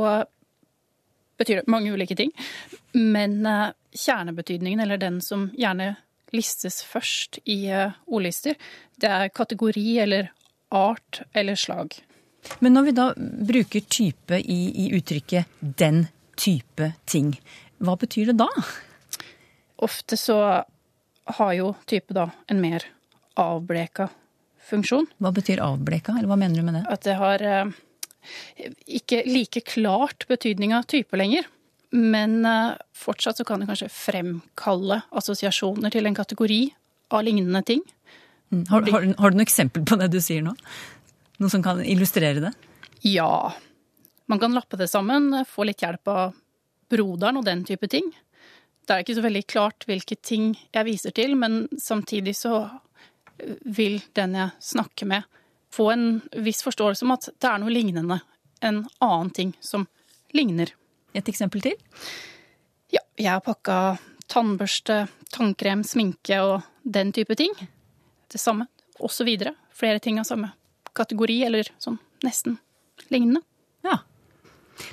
betyr 1.39 1.61
det 1.61 1.71
mange 1.71 1.93
ulike 1.93 2.17
ting. 2.19 2.33
Men 2.93 3.47
eh, 3.47 3.71
kjernebetydningen, 3.95 4.81
eller 4.81 5.01
den 5.01 5.21
som 5.25 5.49
gjerne 5.57 5.95
listes 6.35 6.83
først 6.85 7.41
i 7.45 7.67
eh, 7.73 7.97
ordlister, 8.07 8.59
det 8.97 9.09
er 9.09 9.33
kategori 9.35 9.87
eller 10.05 10.33
art 10.75 11.23
eller 11.33 11.57
slag. 11.57 11.95
Men 12.59 12.75
når 12.77 12.89
vi 12.89 12.97
da 12.97 13.07
bruker 13.53 13.87
type 13.91 14.41
i, 14.41 14.61
i 14.85 14.91
uttrykket 14.97 15.61
'den 15.61 16.07
type 16.37 16.93
ting', 17.05 17.35
hva 17.79 17.97
betyr 17.97 18.33
det 18.33 18.39
da? 18.41 18.49
Ofte 19.77 20.17
så 20.17 20.39
har 21.39 21.53
jo 21.53 21.75
type 21.87 22.15
da 22.15 22.31
en 22.49 22.61
mer 22.61 22.85
avbleka 23.39 24.09
funksjon. 24.69 25.07
Hva 25.23 25.33
betyr 25.35 25.63
avbleka, 25.63 26.17
eller 26.19 26.31
hva 26.31 26.39
mener 26.41 26.59
du 26.59 26.67
med 26.67 26.81
det? 26.81 26.85
At 26.91 27.05
det 27.07 27.19
har 27.21 27.43
eh, 27.43 27.77
ikke 28.87 29.23
like 29.29 29.63
klart 29.69 30.27
betydning 30.29 30.75
av 30.77 30.87
type 30.91 31.17
lenger. 31.17 31.47
Men 31.95 32.43
eh, 32.45 32.75
fortsatt 32.97 33.39
så 33.41 33.47
kan 33.49 33.63
det 33.63 33.69
kanskje 33.71 33.89
fremkalle 33.93 35.01
assosiasjoner 35.17 35.93
til 35.95 36.07
en 36.11 36.17
kategori 36.19 36.61
av 37.17 37.25
lignende 37.25 37.63
ting. 37.65 37.81
Mm. 38.53 38.67
Har, 38.69 38.85
har, 38.93 39.05
du- 39.07 39.15
har 39.19 39.31
du 39.33 39.39
noe 39.39 39.47
eksempel 39.47 39.85
på 39.89 39.97
det 40.01 40.11
du 40.13 40.19
sier 40.25 40.45
nå? 40.45 40.53
Noe 41.39 41.53
som 41.53 41.63
kan 41.65 41.81
illustrere 41.85 42.43
det? 42.43 42.53
Ja, 43.07 43.53
man 44.29 44.41
kan 44.43 44.53
lappe 44.57 44.77
det 44.77 44.89
sammen, 44.91 45.31
få 45.49 45.65
litt 45.69 45.81
hjelp 45.85 46.11
av 46.13 46.35
broderen 46.91 47.39
og 47.41 47.45
den 47.47 47.63
type 47.69 47.89
ting. 47.89 48.09
Det 48.89 48.95
er 48.97 49.05
ikke 49.05 49.17
så 49.19 49.25
veldig 49.25 49.43
klart 49.49 49.85
hvilke 49.89 50.17
ting 50.25 50.51
jeg 50.75 50.87
viser 50.89 51.13
til, 51.17 51.35
men 51.37 51.67
samtidig 51.81 52.35
så 52.37 52.63
vil 53.65 54.01
den 54.19 54.35
jeg 54.35 54.51
snakker 54.65 55.07
med, 55.09 55.27
få 55.75 55.91
en 55.93 56.07
viss 56.33 56.63
forståelse 56.67 57.07
om 57.07 57.15
at 57.15 57.29
det 57.31 57.49
er 57.51 57.61
noe 57.63 57.73
lignende. 57.73 58.21
En 58.65 58.83
annen 59.05 59.31
ting 59.35 59.55
som 59.61 59.87
ligner. 60.35 60.73
Et 61.17 61.29
eksempel 61.29 61.63
til? 61.65 61.77
Ja, 62.93 63.03
jeg 63.19 63.31
har 63.33 63.45
pakka 63.45 63.99
tannbørste, 64.29 65.07
tannkrem, 65.33 65.85
sminke 65.85 66.41
og 66.45 66.67
den 66.85 67.13
type 67.17 67.37
ting. 67.39 67.55
Det 68.29 68.41
samme, 68.41 68.69
og 69.01 69.13
så 69.13 69.25
videre. 69.29 69.55
Flere 69.73 70.03
ting 70.05 70.19
av 70.21 70.29
samme 70.29 70.53
kategori, 70.99 71.43
eller 71.49 71.71
sånn 71.83 71.99
nesten 72.27 72.59
lignende. 73.13 73.45
Ja. 73.87 74.01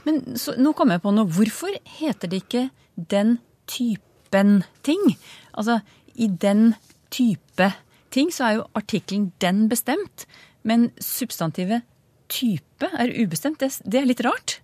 Men 0.05 0.37
så, 0.39 0.55
nå 0.61 0.73
kom 0.77 0.93
jeg 0.93 1.03
på 1.03 1.13
noe. 1.15 1.29
Hvorfor 1.29 1.75
heter 1.99 2.31
det 2.31 2.43
ikke 2.45 2.69
'den 2.95 3.39
typen 3.67 4.63
ting'? 4.83 5.17
Altså 5.53 5.81
i 6.15 6.27
den 6.27 6.75
type 7.11 7.73
ting, 8.11 8.31
så 8.31 8.43
er 8.45 8.53
jo 8.59 8.69
artikkelen 8.75 9.33
'den' 9.39 9.67
bestemt. 9.69 10.25
Men 10.65 10.89
substantivet 10.97 11.85
'type' 12.27 12.89
er 12.97 13.13
ubestemt. 13.21 13.59
Det, 13.59 13.69
det 13.85 14.01
er 14.01 14.09
litt 14.09 14.23
rart. 14.25 14.59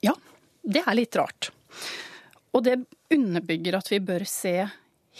Ja, 0.00 0.14
det 0.64 0.82
er 0.86 0.96
litt 0.96 1.16
rart. 1.16 1.50
Og 2.56 2.64
det 2.64 2.78
underbygger 3.12 3.76
at 3.76 3.92
vi 3.92 4.00
bør 4.00 4.24
se 4.24 4.68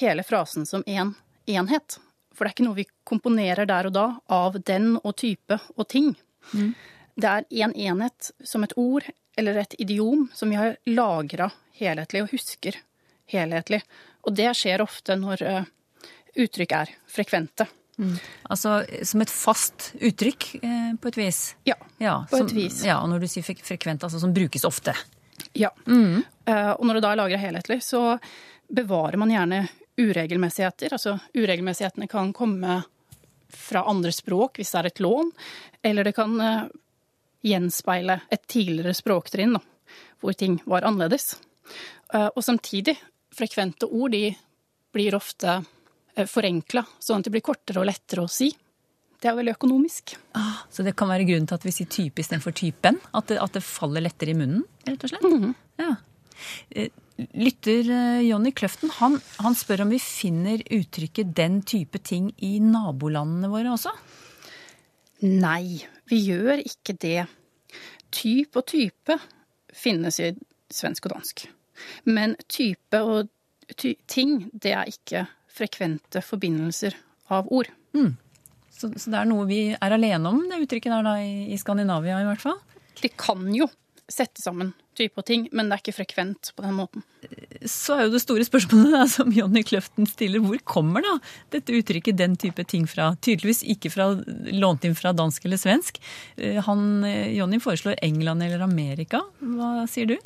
hele 0.01 0.25
frasen 0.25 0.67
som 0.67 0.85
én 0.89 1.13
en 1.13 1.15
enhet. 1.47 1.99
For 2.33 2.45
det 2.45 2.51
er 2.51 2.57
ikke 2.57 2.67
noe 2.67 2.81
vi 2.81 2.89
komponerer 3.05 3.69
der 3.69 3.89
og 3.89 3.93
da 3.97 4.07
av 4.33 4.57
den 4.65 4.97
og 5.03 5.17
type 5.21 5.61
og 5.77 5.89
ting. 5.89 6.15
Mm. 6.53 6.75
Det 7.17 7.29
er 7.29 7.47
én 7.51 7.71
en 7.71 7.77
enhet 7.77 8.33
som 8.45 8.65
et 8.65 8.77
ord 8.77 9.05
eller 9.37 9.61
et 9.61 9.75
idiom 9.79 10.29
som 10.35 10.51
vi 10.51 10.57
har 10.57 10.77
lagra 10.89 11.51
helhetlig 11.77 12.25
og 12.25 12.33
husker 12.33 12.81
helhetlig. 13.33 13.83
Og 14.25 14.37
det 14.37 14.53
skjer 14.57 14.85
ofte 14.85 15.17
når 15.21 15.45
uh, 15.45 15.65
uttrykk 16.37 16.73
er 16.73 16.93
frekvente. 17.09 17.69
Mm. 17.97 18.17
Altså 18.53 18.83
som 19.09 19.23
et 19.25 19.33
fast 19.33 19.91
uttrykk 20.05 20.49
eh, 20.61 20.91
på 21.01 21.09
et 21.09 21.19
vis? 21.21 21.41
Ja, 21.69 21.79
ja 22.03 22.19
på 22.29 22.41
som, 22.43 22.47
et 22.47 22.57
vis. 22.57 22.83
Ja, 22.85 22.99
Og 23.01 23.11
når 23.13 23.25
du 23.25 23.29
sier 23.31 23.47
frekvent, 23.47 24.05
altså 24.05 24.21
som 24.21 24.35
brukes 24.37 24.67
ofte? 24.69 24.95
Ja. 25.57 25.73
Mm. 25.87 26.23
Uh, 26.49 26.73
og 26.77 26.85
når 26.87 26.99
det 26.99 27.05
da 27.07 27.13
er 27.13 27.21
lagra 27.23 27.41
helhetlig, 27.41 27.81
så 27.85 28.19
bevarer 28.69 29.17
man 29.21 29.33
gjerne 29.33 29.63
uregelmessigheter. 29.97 30.93
Altså 30.93 31.17
uregelmessighetene 31.37 32.09
kan 32.11 32.33
komme 32.37 32.83
fra 33.57 33.87
andre 33.89 34.13
språk 34.13 34.59
hvis 34.61 34.75
det 34.75 34.81
er 34.81 34.91
et 34.91 35.01
lån, 35.01 35.31
eller 35.87 36.05
det 36.05 36.17
kan 36.17 36.37
uh, 36.41 36.67
gjenspeile 37.47 38.21
et 38.33 38.45
tidligere 38.51 38.97
språktrinn 38.97 39.57
hvor 40.21 40.37
ting 40.37 40.59
var 40.69 40.85
annerledes. 40.89 41.37
Uh, 42.13 42.29
og 42.35 42.43
samtidig, 42.45 42.97
frekvente 43.37 43.89
ord 43.89 44.13
de 44.13 44.31
blir 44.97 45.17
ofte 45.17 45.61
forenkla, 46.25 46.87
sånn 46.99 47.21
at 47.21 47.29
det 47.29 47.35
blir 47.35 47.45
kortere 47.45 47.83
og 47.83 47.89
lettere 47.91 48.25
å 48.25 48.31
si. 48.31 48.49
Det 49.21 49.31
er 49.31 49.37
veldig 49.37 49.55
økonomisk. 49.57 50.15
Ah, 50.37 50.63
så 50.73 50.85
det 50.85 50.95
kan 50.97 51.09
være 51.11 51.27
grunnen 51.29 51.49
til 51.49 51.57
at 51.57 51.65
vi 51.65 51.73
sier 51.75 51.89
type 51.93 52.21
istedenfor 52.21 52.55
typen? 52.57 53.01
At 53.17 53.31
det, 53.31 53.41
at 53.43 53.57
det, 53.57 53.65
faller 53.65 54.05
lettere 54.05 54.33
i 54.35 54.39
munnen, 54.39 54.65
rett 54.87 55.05
og 55.05 55.13
slett? 55.13 55.25
Mm 55.25 55.43
-hmm. 55.43 55.55
ja. 55.81 55.97
Lytter 57.33 58.21
Jonny 58.21 58.53
Kløften 58.53 58.91
han, 58.91 59.21
han, 59.39 59.55
spør 59.55 59.81
om 59.81 59.91
vi 59.91 59.99
finner 59.99 60.63
uttrykket 60.71 61.35
'den 61.35 61.63
type 61.63 61.99
ting' 61.99 62.35
i 62.37 62.61
nabolandene 62.61 63.49
våre 63.49 63.73
også? 63.73 63.91
Nei, 65.23 65.87
vi 66.05 66.17
gjør 66.17 66.61
ikke 66.61 66.93
det. 66.93 67.27
Typ 68.11 68.57
og 68.57 68.67
type 68.67 69.19
finnes 69.73 70.21
i 70.21 70.37
svensk 70.71 71.07
og 71.07 71.13
dansk. 71.13 71.49
Men 72.05 72.37
type 72.49 73.01
og 73.01 73.29
ty 73.77 73.95
ting, 74.07 74.51
det 74.53 74.73
er 74.73 74.85
ikke 74.85 75.27
frekvente 75.57 76.23
forbindelser 76.25 76.97
av 77.33 77.49
ord. 77.53 77.71
Mm. 77.97 78.15
Så, 78.71 78.93
så, 78.93 79.11
det 79.13 79.19
er 79.19 79.29
noe 79.31 79.49
vi 79.49 79.61
er 79.73 79.97
alene 79.97 80.31
om, 80.31 80.43
det 80.51 80.61
uttrykket 80.67 80.93
der 80.93 81.07
da, 81.07 81.17
i, 81.25 81.49
i 81.55 81.59
Skandinavia 81.61 82.21
i 82.21 82.29
hvert 82.29 82.45
fall? 82.45 82.59
De 83.01 83.13
kan 83.17 83.49
jo 83.57 83.69
sette 84.07 84.43
sammen 84.43 84.75
typer 84.97 85.25
ting, 85.27 85.49
men 85.53 85.69
det 85.69 85.77
er 85.77 85.83
ikke 85.83 85.97
frekvent 85.97 86.53
på 86.57 86.65
den 86.65 86.77
måten. 86.79 87.03
Så 87.69 87.97
er 87.97 88.07
jo 88.07 88.15
det 88.15 88.23
store 88.23 88.47
spørsmålet 88.47 88.95
da, 88.95 89.03
som 89.11 89.33
Jonny 89.35 89.63
Kløften 89.67 90.09
stiller, 90.09 90.45
hvor 90.45 90.61
kommer 90.69 91.05
da 91.05 91.17
dette 91.53 91.75
uttrykket 91.77 92.17
'den 92.17 92.37
type 92.41 92.65
ting' 92.65 92.87
fra? 92.89 93.11
Tydeligvis 93.21 93.65
ikke 93.67 93.93
fra, 93.93 94.09
lånt 94.55 94.87
inn 94.87 94.97
fra 94.97 95.13
dansk 95.13 95.45
eller 95.45 95.61
svensk. 95.61 96.01
Han, 96.69 97.05
Jonny 97.35 97.61
foreslår 97.61 97.99
England 98.03 98.47
eller 98.47 98.65
Amerika. 98.65 99.21
Hva 99.41 99.85
sier 99.91 100.15
du? 100.15 100.17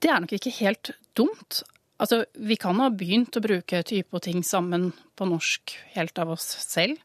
Det 0.00 0.10
er 0.10 0.22
nok 0.22 0.36
ikke 0.36 0.54
helt 0.60 0.92
dumt. 1.18 1.62
Altså, 2.00 2.24
Vi 2.34 2.56
kan 2.56 2.80
ha 2.80 2.88
begynt 2.88 3.36
å 3.36 3.44
bruke 3.44 3.82
type 3.84 4.16
og 4.16 4.24
ting 4.24 4.40
sammen 4.46 4.90
på 5.20 5.28
norsk 5.28 5.74
helt 5.92 6.16
av 6.18 6.32
oss 6.32 6.46
selv, 6.64 6.96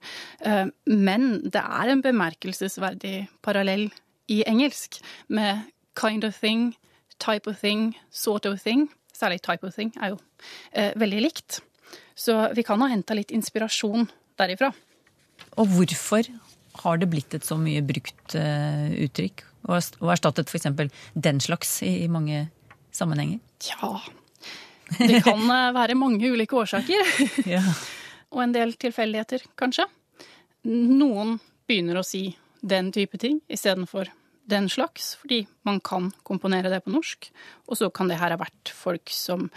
men 0.87 1.25
det 1.43 1.59
er 1.59 1.91
en 1.91 2.03
bemerkelsesverdig 2.05 3.27
parallell 3.43 3.89
i 4.31 4.41
engelsk 4.47 5.01
med 5.27 5.65
kind 5.99 6.23
of 6.23 6.39
thing, 6.39 6.75
type 7.19 7.49
of 7.49 7.59
thing, 7.59 7.95
sort 8.11 8.45
of 8.45 8.61
thing. 8.63 8.89
Særlig 9.13 9.41
type 9.41 9.63
of 9.67 9.75
thing 9.75 9.93
er 10.01 10.13
jo 10.13 10.19
eh, 10.71 10.91
veldig 10.95 11.21
likt. 11.23 11.61
Så 12.15 12.35
vi 12.55 12.63
kan 12.63 12.81
ha 12.83 12.89
henta 12.91 13.15
litt 13.15 13.31
inspirasjon 13.35 14.09
derifra. 14.39 14.71
Og 15.59 15.71
hvorfor 15.71 16.27
har 16.83 16.99
det 16.99 17.09
blitt 17.11 17.35
et 17.35 17.47
så 17.47 17.55
mye 17.59 17.83
brukt 17.87 18.35
uh, 18.35 18.91
uttrykk, 19.05 19.45
og, 19.67 19.77
erstattet 20.11 20.51
f.eks. 20.51 20.67
den 21.15 21.39
slags 21.43 21.77
i, 21.87 22.03
i 22.03 22.11
mange 22.11 22.49
sammenhenger? 22.95 23.39
Ja, 23.69 24.01
det 24.97 25.21
kan 25.27 25.41
være 25.75 25.97
mange 25.97 26.31
ulike 26.31 26.57
årsaker. 26.57 27.13
ja. 27.55 27.63
Og 28.35 28.43
en 28.43 28.55
del 28.55 28.75
tilfeldigheter, 28.79 29.45
kanskje. 29.59 29.87
Noen 30.65 31.37
begynner 31.67 31.99
å 31.99 32.05
si 32.05 32.27
den 32.65 32.91
type 32.93 33.19
ting 33.21 33.39
istedenfor 33.51 34.09
den 34.49 34.69
slags, 34.69 35.15
fordi 35.21 35.43
man 35.65 35.79
kan 35.81 36.11
komponere 36.25 36.69
det 36.69 36.83
på 36.85 36.93
norsk. 36.93 37.29
Og 37.69 37.79
så 37.79 37.89
kan 37.93 38.09
det 38.09 38.19
her 38.21 38.33
ha 38.33 38.41
vært 38.41 38.73
folk 38.73 39.09
som 39.13 39.47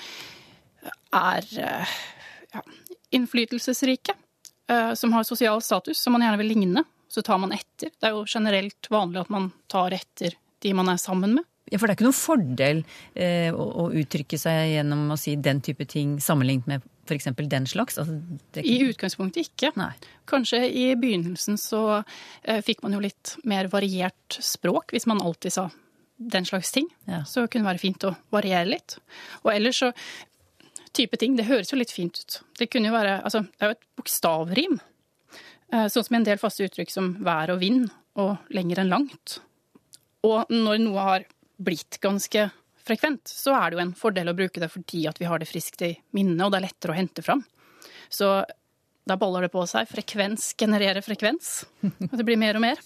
er 1.12 1.44
ja, 1.52 2.62
innflytelsesrike, 3.12 4.14
som 4.96 5.12
har 5.16 5.24
sosial 5.28 5.60
status, 5.64 6.00
som 6.00 6.16
man 6.16 6.24
gjerne 6.24 6.40
vil 6.40 6.52
ligne. 6.54 6.84
Så 7.08 7.24
tar 7.24 7.40
man 7.40 7.52
etter. 7.56 7.92
Det 7.96 8.08
er 8.08 8.16
jo 8.16 8.24
generelt 8.28 8.88
vanlig 8.92 9.22
at 9.22 9.32
man 9.32 9.50
tar 9.72 9.96
etter 9.96 10.36
de 10.64 10.74
man 10.76 10.90
er 10.92 11.00
sammen 11.00 11.38
med. 11.38 11.46
Ja, 11.68 11.78
For 11.78 11.86
det 11.86 11.94
er 11.94 11.98
ikke 11.98 12.06
noen 12.06 12.16
fordel 12.16 12.84
eh, 13.14 13.50
å, 13.52 13.64
å, 13.84 13.88
uttrykke 14.00 14.38
seg 14.40 14.74
gjennom 14.74 15.10
å 15.12 15.18
si 15.20 15.34
den 15.40 15.60
type 15.64 15.84
ting 15.88 16.16
sammenlignet 16.22 16.70
med 16.70 16.86
f.eks. 17.08 17.28
den 17.38 17.68
slags? 17.68 17.98
Altså, 18.00 18.18
ikke... 18.52 18.64
I 18.64 18.78
utgangspunktet 18.90 19.48
ikke. 19.48 19.72
Nei. 19.80 19.92
Kanskje 20.28 20.62
i 20.68 20.86
begynnelsen 21.00 21.60
så 21.60 21.82
eh, 21.98 22.62
fikk 22.64 22.84
man 22.84 22.96
jo 22.96 23.02
litt 23.04 23.36
mer 23.48 23.70
variert 23.72 24.40
språk, 24.44 24.92
hvis 24.96 25.08
man 25.08 25.22
alltid 25.24 25.56
sa 25.56 25.68
den 26.18 26.48
slags 26.48 26.72
ting. 26.74 26.88
Ja. 27.06 27.22
Så 27.24 27.46
kunne 27.46 27.64
det 27.64 27.72
være 27.72 27.84
fint 27.84 28.04
å 28.04 28.14
variere 28.34 28.68
litt. 28.68 28.98
Og 29.44 29.52
ellers 29.54 29.80
så 29.84 29.92
type 30.96 31.18
ting, 31.20 31.36
det 31.38 31.46
høres 31.48 31.72
jo 31.72 31.78
litt 31.78 31.94
fint 31.94 32.18
ut. 32.18 32.40
Det 32.58 32.68
kunne 32.72 32.90
jo 32.90 32.96
være 32.96 33.20
Altså, 33.22 33.44
det 33.44 33.64
er 33.64 33.72
jo 33.72 33.76
et 33.76 33.88
bokstavrim. 34.00 34.78
Eh, 35.72 35.88
sånn 35.92 36.06
som 36.06 36.18
en 36.18 36.26
del 36.26 36.40
faste 36.40 36.66
uttrykk 36.66 36.92
som 36.92 37.12
vær 37.24 37.52
og 37.54 37.60
vind 37.62 37.88
og 38.18 38.52
lenger 38.54 38.82
enn 38.82 38.92
langt. 38.92 39.38
Og 40.26 40.50
når 40.50 40.80
noe 40.82 41.04
har 41.06 41.26
blitt 41.58 41.98
ganske 42.00 42.48
frekvent, 42.88 43.28
så 43.28 43.54
er 43.58 43.70
det 43.70 43.78
jo 43.78 43.84
en 43.84 43.96
fordel 43.98 44.30
å 44.30 44.36
bruke 44.36 44.62
det 44.62 44.70
fordi 44.72 45.04
at 45.10 45.18
vi 45.20 45.28
har 45.28 45.40
det 45.42 45.48
friskt 45.50 45.82
i 45.84 45.92
minnet, 46.16 46.40
og 46.46 46.52
det 46.52 46.60
er 46.60 46.68
lettere 46.68 46.94
å 46.94 46.98
hente 46.98 47.24
fram. 47.26 47.42
Så 48.08 48.30
da 49.08 49.16
baller 49.16 49.46
det 49.46 49.52
på 49.52 49.64
seg. 49.68 49.88
Frekvens 49.88 50.52
genererer 50.58 51.04
frekvens. 51.04 51.66
Og 51.84 52.16
det 52.16 52.26
blir 52.28 52.40
mer 52.40 52.58
og 52.58 52.64
mer. 52.64 52.80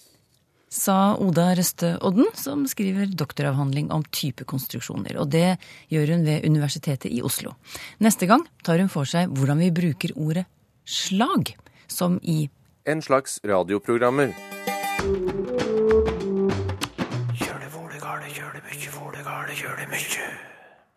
Sa 0.73 1.13
Oda 1.21 1.51
Røste 1.53 1.91
Odden, 2.01 2.31
som 2.33 2.63
skriver 2.69 3.11
doktoravhandling 3.13 3.91
om 3.93 4.01
typekonstruksjoner. 4.09 5.19
Og 5.21 5.29
det 5.29 5.59
gjør 5.93 6.15
hun 6.15 6.25
ved 6.25 6.47
Universitetet 6.49 7.11
i 7.13 7.21
Oslo. 7.21 7.53
Neste 8.01 8.25
gang 8.29 8.47
tar 8.65 8.81
hun 8.81 8.89
for 8.89 9.09
seg 9.09 9.29
hvordan 9.37 9.61
vi 9.61 9.69
bruker 9.75 10.15
ordet 10.17 10.47
slag, 10.83 11.53
som 11.87 12.17
i 12.23 12.47
En 12.89 12.99
slags 13.05 13.37
radioprogrammer. 13.47 14.33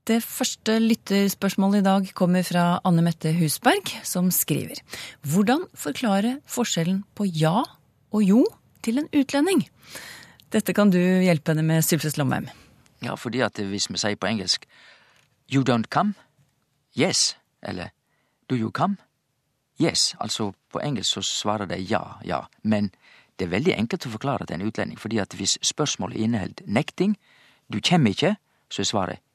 Det 0.06 0.20
første 0.22 0.76
lytterspørsmålet 0.78 1.80
i 1.80 1.82
dag 1.82 2.04
kommer 2.14 2.44
fra 2.46 2.76
Anne 2.86 3.02
Mette 3.02 3.32
Husberg, 3.34 3.88
som 4.06 4.28
skriver 4.30 4.78
Hvordan 5.26 5.64
forklare 5.74 6.36
forskjellen 6.46 7.00
på 7.18 7.26
ja 7.26 7.64
og 8.14 8.22
jo 8.22 8.44
til 8.86 9.00
en 9.02 9.08
utlending? 9.10 9.64
Dette 10.54 10.76
kan 10.78 10.94
du 10.94 11.00
hjelpe 11.00 11.50
henne 11.50 11.66
med, 11.66 11.82
Sylfes 11.82 12.14
Lomheim. 12.20 12.46
Ja, 13.02 13.16
fordi 13.18 13.42
at 13.42 13.58
hvis 13.58 13.90
vi 13.90 13.98
sier 13.98 14.14
på 14.14 14.30
engelsk 14.30 14.68
You 15.50 15.66
don't 15.66 15.90
come? 15.90 16.14
Yes. 16.94 17.34
Eller 17.62 17.90
Do 18.48 18.54
you 18.54 18.70
come? 18.70 19.02
Yes. 19.82 20.14
Altså, 20.20 20.52
på 20.70 20.86
engelsk 20.86 21.18
så 21.18 21.26
svarer 21.26 21.66
de 21.66 21.82
ja, 21.82 22.20
ja. 22.22 22.44
Men 22.62 22.92
det 23.38 23.48
er 23.48 23.56
veldig 23.58 23.74
enkelt 23.74 24.06
å 24.06 24.14
forklare 24.14 24.46
til 24.46 24.60
en 24.60 24.68
utlending, 24.70 25.02
fordi 25.02 25.18
at 25.18 25.34
hvis 25.34 25.58
spørsmålet 25.66 26.22
inneholder 26.22 26.62
nekting, 26.70 27.18
du 27.66 27.82
kommer 27.82 28.14
ikke, 28.14 28.36
så 28.70 28.86
er 28.86 28.94
svaret 28.94 29.25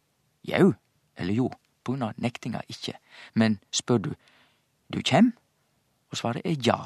jau 0.47 0.73
eller 1.17 1.33
jo, 1.33 1.49
på 1.83 1.93
grunn 1.93 2.07
av 2.09 2.17
nektinga 2.17 2.61
ikke, 2.69 2.93
Men 3.33 3.59
spør 3.71 3.97
du 3.97 4.11
du 4.91 4.99
kjem, 5.01 5.31
og 6.11 6.17
svaret 6.17 6.41
er 6.45 6.57
ja. 6.65 6.77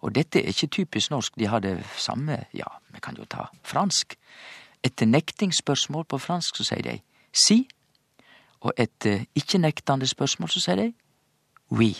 Og 0.00 0.14
dette 0.14 0.38
er 0.38 0.52
ikke 0.52 0.66
typisk 0.66 1.10
norsk, 1.10 1.34
de 1.38 1.48
har 1.50 1.60
det 1.64 1.80
samme, 1.98 2.44
ja, 2.54 2.68
vi 2.94 3.00
kan 3.02 3.16
jo 3.18 3.24
ta 3.24 3.48
fransk. 3.66 4.14
Etter 4.84 5.06
nektingsspørsmål 5.06 6.04
på 6.04 6.20
fransk 6.22 6.60
så 6.60 6.68
sier 6.68 6.84
de 6.86 7.00
si, 7.32 7.64
og 8.60 8.72
etter 8.78 9.26
ikke-nektende 9.34 10.06
spørsmål 10.06 10.52
så 10.52 10.62
sier 10.62 10.76
de 10.80 10.86
oui. 11.74 11.96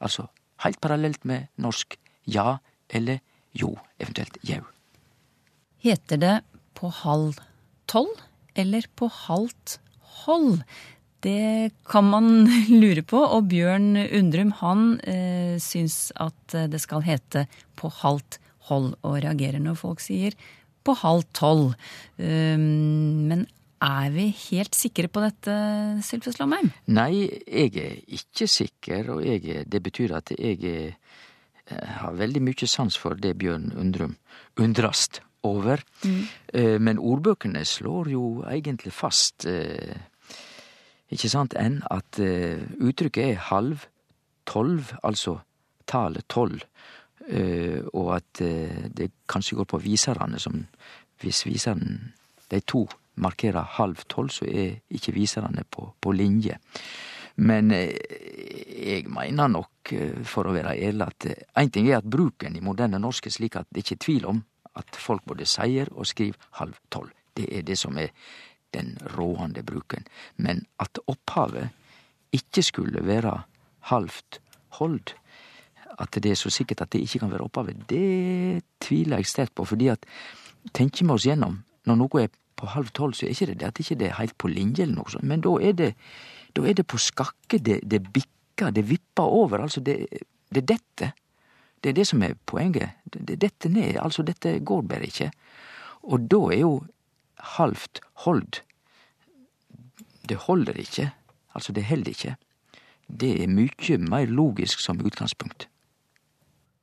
Altså 0.00 0.28
heilt 0.62 0.80
parallelt 0.80 1.24
med 1.24 1.50
norsk 1.56 1.96
ja 2.26 2.60
eller 2.90 3.18
jo, 3.54 3.74
eventuelt 3.98 4.38
jau. 4.46 4.62
Heter 5.82 6.16
det 6.20 6.36
på 6.74 6.90
halv 7.02 7.40
tolv 7.90 8.20
eller 8.54 8.86
på 8.96 9.08
halvt 9.26 9.80
hold? 10.24 10.62
Det 11.20 11.72
kan 11.88 12.06
man 12.08 12.46
lure 12.82 13.04
på, 13.04 13.20
og 13.20 13.50
Bjørn 13.50 13.92
Undrum 14.06 14.54
han 14.62 14.86
eh, 15.04 15.56
syns 15.62 16.08
at 16.20 16.56
det 16.72 16.80
skal 16.82 17.04
hete 17.06 17.46
på 17.80 17.92
halvt 18.00 18.40
hold, 18.70 18.94
og 19.02 19.20
reagerer 19.24 19.62
når 19.62 19.78
folk 19.80 20.02
sier 20.04 20.36
på 20.86 20.96
halv 21.02 21.26
tolv. 21.36 21.74
Um, 22.16 23.26
men 23.30 23.46
er 23.80 24.12
vi 24.12 24.28
helt 24.50 24.76
sikre 24.76 25.08
på 25.08 25.22
dette, 25.24 25.54
Sylfus 26.04 26.38
Lomheim? 26.40 26.72
Nei, 26.92 27.24
jeg 27.46 27.72
er 27.80 27.96
ikke 28.18 28.48
sikker, 28.50 29.14
og 29.16 29.24
jeg, 29.24 29.64
det 29.70 29.82
betyr 29.84 30.18
at 30.18 30.34
jeg 30.36 30.60
er, 30.68 30.94
har 31.70 32.16
veldig 32.18 32.42
mye 32.44 32.68
sans 32.68 32.96
for 32.98 33.16
det 33.16 33.36
Bjørn 33.40 33.70
Undrum 33.78 34.16
undrast 34.60 35.22
over. 35.46 35.82
Mm. 36.04 36.24
Men 36.82 36.98
ordbøkene 36.98 37.64
slår 37.64 38.10
jo 38.12 38.24
egentlig 38.50 38.92
fast 38.92 39.46
ikke 41.10 41.30
sant, 41.30 41.56
enn 41.58 41.80
at 41.90 42.20
uh, 42.22 42.60
uttrykket 42.78 43.32
er 43.32 43.44
halv 43.50 43.86
tolv, 44.46 44.92
altså 45.02 45.38
tallet 45.90 46.26
tolv, 46.30 46.62
og 47.92 48.08
at 48.16 48.40
det 48.40 49.10
kanskje 49.30 49.56
går 49.58 49.66
på 49.70 49.78
viserne, 49.84 50.38
som 50.42 50.56
hvis 51.22 51.44
viseren, 51.46 52.12
de 52.50 52.60
to, 52.60 52.86
markerer 53.20 53.76
halv 53.76 54.02
tolv, 54.08 54.32
så 54.34 54.48
er 54.48 54.80
ikke 54.90 55.14
viserne 55.14 55.64
på, 55.70 55.84
på 56.00 56.12
linje. 56.16 56.56
Men 57.36 57.70
jeg 57.70 59.04
mener 59.12 59.52
nok, 59.52 59.92
for 60.24 60.48
å 60.48 60.54
være 60.56 60.76
ærlig, 60.78 61.06
at 61.06 61.28
én 61.60 61.70
ting 61.72 61.90
er 61.90 62.00
at 62.00 62.08
bruken 62.10 62.56
i 62.56 62.64
moderne 62.64 62.98
norsk 63.02 63.26
er 63.28 63.36
slik 63.36 63.60
at 63.60 63.68
det 63.70 63.84
ikke 63.84 63.98
er 63.98 64.04
tvil 64.06 64.26
om 64.32 64.42
at 64.80 64.98
folk 64.98 65.24
både 65.28 65.48
sier 65.48 65.90
og 65.94 66.08
skriver 66.10 66.38
halv 66.60 66.78
tolv. 66.92 67.12
Det 67.36 67.46
er 67.54 67.66
det 67.66 67.78
som 67.78 67.98
er 68.00 68.10
den 68.74 68.96
råande 69.16 69.62
bruken. 69.66 70.06
Men 70.36 70.64
at 70.82 70.98
opphavet 71.10 71.70
ikke 72.36 72.62
skulle 72.62 73.02
være 73.06 73.34
halvt 73.90 74.40
hold, 74.78 75.14
at 76.00 76.16
det 76.22 76.32
er 76.32 76.38
så 76.38 76.50
sikkert 76.52 76.84
at 76.84 76.92
det 76.92 77.02
ikke 77.04 77.24
kan 77.24 77.32
være 77.32 77.46
opphavet, 77.48 77.86
det 77.90 78.62
tviler 78.80 79.20
jeg 79.20 79.26
sterkt 79.26 79.54
på. 79.54 79.64
fordi 79.64 79.90
at 79.92 80.06
tenker 80.74 81.04
vi 81.04 81.12
oss 81.12 81.26
gjennom, 81.26 81.62
når 81.86 81.98
noe 81.98 82.22
er 82.22 82.30
på 82.56 82.68
halv 82.74 82.92
tolv, 82.96 83.16
så 83.16 83.26
er 83.26 83.34
ikke 83.34 83.50
det 83.50 83.60
det 83.60 83.68
at 83.68 83.80
ikke 83.80 83.98
det 84.00 84.08
er 84.08 84.18
helt 84.20 84.36
på 84.38 84.48
linje 84.48 84.84
eller 84.84 85.00
noe 85.00 85.12
sånt, 85.12 85.26
men 85.26 85.42
da 85.44 85.56
er 85.60 85.72
det, 85.76 85.94
da 86.56 86.66
er 86.68 86.76
det 86.76 86.86
på 86.86 87.00
skakke, 87.00 87.58
det, 87.58 87.80
det 87.88 88.02
bikker, 88.12 88.70
det 88.76 88.84
vipper 88.88 89.24
over. 89.24 89.64
Altså, 89.64 89.80
det, 89.80 90.06
det 90.52 90.66
detter. 90.68 91.14
Det 91.80 91.90
er 91.90 91.96
det 91.96 92.06
som 92.10 92.22
er 92.22 92.36
poenget. 92.46 92.96
Det 93.04 93.38
detter 93.40 93.72
ned. 93.72 93.96
Altså, 94.02 94.22
dette 94.22 94.58
går 94.60 94.82
bare 94.88 95.08
ikke. 95.08 95.30
Og 96.02 96.28
da 96.30 96.40
er 96.52 96.60
jo 96.60 96.74
halvt 97.56 98.00
hold. 98.26 98.60
Det 100.28 100.36
holder 100.46 100.76
ikke. 100.76 101.10
Altså, 101.54 101.72
det 101.72 101.84
holder 101.88 102.12
ikke. 102.14 102.36
Det 103.20 103.32
er 103.42 103.50
mykje 103.50 103.98
mer 103.98 104.26
logisk 104.30 104.80
som 104.80 105.00
utgangspunkt. 105.00 105.66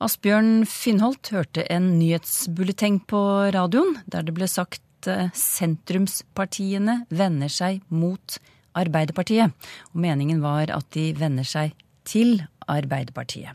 Asbjørn 0.04 0.66
Finnholt 0.70 1.32
hørte 1.34 1.64
en 1.74 1.96
nyhetsbulleteng 1.98 3.00
på 3.10 3.20
radioen 3.56 3.96
der 4.06 4.28
det 4.28 4.36
ble 4.38 4.46
sagt 4.46 5.10
eh, 5.10 5.32
sentrumspartiene 5.34 7.00
vender 7.10 7.50
seg 7.50 7.82
mot 7.90 8.38
Arbeiderpartiet. 8.78 9.56
Og 9.96 10.02
meningen 10.04 10.44
var 10.44 10.70
at 10.76 10.86
de 10.94 11.10
vender 11.18 11.48
seg 11.48 11.74
til 12.08 12.40
Arbeiderpartiet. 12.68 13.54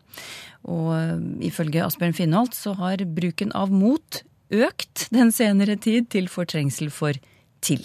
Og 0.68 0.92
eh, 0.96 1.16
ifølge 1.48 1.84
Asbjørn 1.84 2.16
Finholt 2.16 2.56
så 2.56 2.76
har 2.78 3.02
bruken 3.16 3.52
av 3.58 3.72
mot 3.72 4.22
økt 4.52 5.08
den 5.14 5.32
senere 5.32 5.78
tid 5.80 6.10
til 6.12 6.28
fortrengsel 6.30 6.92
for 6.92 7.16
til. 7.64 7.84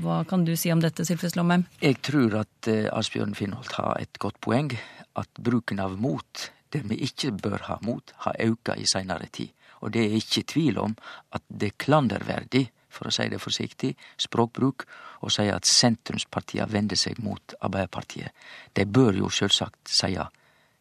Hva 0.00 0.22
kan 0.28 0.46
du 0.46 0.54
si 0.56 0.72
om 0.72 0.80
dette, 0.80 1.04
Sylfes 1.04 1.36
Lomheim? 1.36 1.66
Jeg 1.82 1.98
tror 2.06 2.38
at 2.40 2.68
uh, 2.70 2.88
Asbjørn 2.96 3.34
Finholt 3.36 3.74
har 3.76 3.98
et 4.00 4.20
godt 4.22 4.40
poeng. 4.44 4.72
At 5.14 5.28
bruken 5.38 5.78
av 5.82 5.98
mot, 6.00 6.46
der 6.72 6.86
vi 6.88 6.96
ikke 7.04 7.34
bør 7.36 7.60
ha 7.68 7.76
mot, 7.84 8.14
har 8.24 8.38
auka 8.42 8.78
i 8.80 8.86
senere 8.88 9.28
tid. 9.30 9.52
Og 9.84 9.92
det 9.94 10.06
er 10.06 10.16
ikke 10.16 10.46
tvil 10.54 10.80
om 10.80 10.96
at 11.36 11.44
det 11.50 11.70
er 11.70 11.82
klanderverdig, 11.84 12.64
for 12.94 13.10
å 13.10 13.14
si 13.14 13.26
det 13.32 13.40
forsiktig, 13.42 13.94
språkbruk 14.22 14.86
og 15.24 15.34
si 15.34 15.48
at 15.50 15.66
sentrumspartia 15.68 16.68
vender 16.70 16.98
seg 17.00 17.20
mot 17.24 17.56
Arbeiderpartiet. 17.60 18.30
De 18.74 18.86
bør 18.86 19.20
jo 19.24 19.32
sjølvsagt 19.32 19.90
seie 19.90 20.28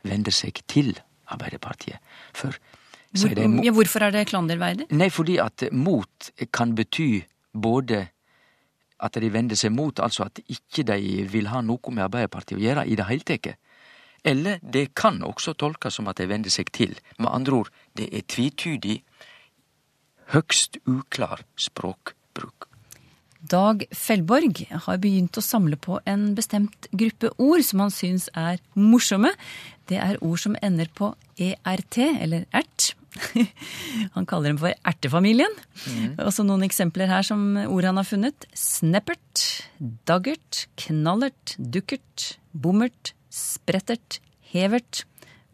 vender 0.08 0.36
seg 0.36 0.64
til 0.70 0.94
Arbeiderpartiet. 1.34 2.00
For 2.36 2.56
Hvor, 3.14 3.30
ja, 3.38 3.70
hvorfor 3.70 4.08
er 4.08 4.14
det 4.16 4.24
klanderverdig? 4.32 4.88
Nei, 4.98 5.12
fordi 5.14 5.36
at 5.38 5.68
mot 5.70 6.32
kan 6.50 6.72
bety 6.74 7.22
både 7.54 8.08
at 9.06 9.20
de 9.22 9.30
vender 9.30 9.60
seg 9.60 9.70
mot, 9.76 10.00
altså 10.00 10.26
at 10.26 10.42
ikke 10.50 10.86
de 10.88 11.22
vil 11.30 11.52
ha 11.52 11.62
noe 11.62 11.94
med 11.94 12.08
Arbeiderpartiet 12.08 12.58
å 12.58 12.64
gjøre 12.64 12.88
i 12.90 12.98
det 12.98 13.06
hele 13.10 13.28
tatt. 13.28 13.60
Eller 14.24 14.60
det 14.64 14.94
kan 14.96 15.20
også 15.24 15.54
tolkes 15.60 16.00
som 16.00 16.08
at 16.08 16.22
de 16.22 16.30
vender 16.32 16.54
seg 16.54 16.72
til. 16.74 16.96
Med 17.20 17.30
andre 17.30 17.60
ord, 17.60 17.72
det 17.98 18.08
er 18.10 18.24
tvitydig, 18.26 19.02
høgst 20.32 20.80
uklar 20.88 21.44
språkbruk. 21.60 22.70
Dag 23.44 23.84
Fellborg 23.92 24.62
har 24.86 25.00
begynt 25.04 25.36
å 25.36 25.44
samle 25.44 25.76
på 25.76 25.98
en 26.08 26.30
bestemt 26.38 26.88
gruppe 26.96 27.34
ord 27.44 27.64
som 27.68 27.84
han 27.84 27.92
syns 27.92 28.30
er 28.40 28.62
morsomme. 28.80 29.34
Det 29.92 30.00
er 30.00 30.22
ord 30.24 30.40
som 30.40 30.56
ender 30.64 30.88
på 30.96 31.12
ERT, 31.36 31.98
eller 32.24 32.46
ert. 32.56 32.94
Han 34.16 34.26
kaller 34.26 34.50
dem 34.54 34.60
for 34.62 34.74
ertefamilien. 34.90 35.54
Mm. 35.86 36.16
Også 36.24 36.46
noen 36.48 36.64
eksempler 36.66 37.12
her 37.12 37.26
som 37.28 37.44
ord 37.68 37.86
han 37.86 38.00
har 38.00 38.08
funnet. 38.08 38.48
Sneppert, 38.58 39.44
daggert, 40.10 40.64
knallert, 40.82 41.54
dukkert, 41.60 42.40
bommert, 42.58 43.14
sprettert, 43.30 44.18
hevert. 44.54 45.04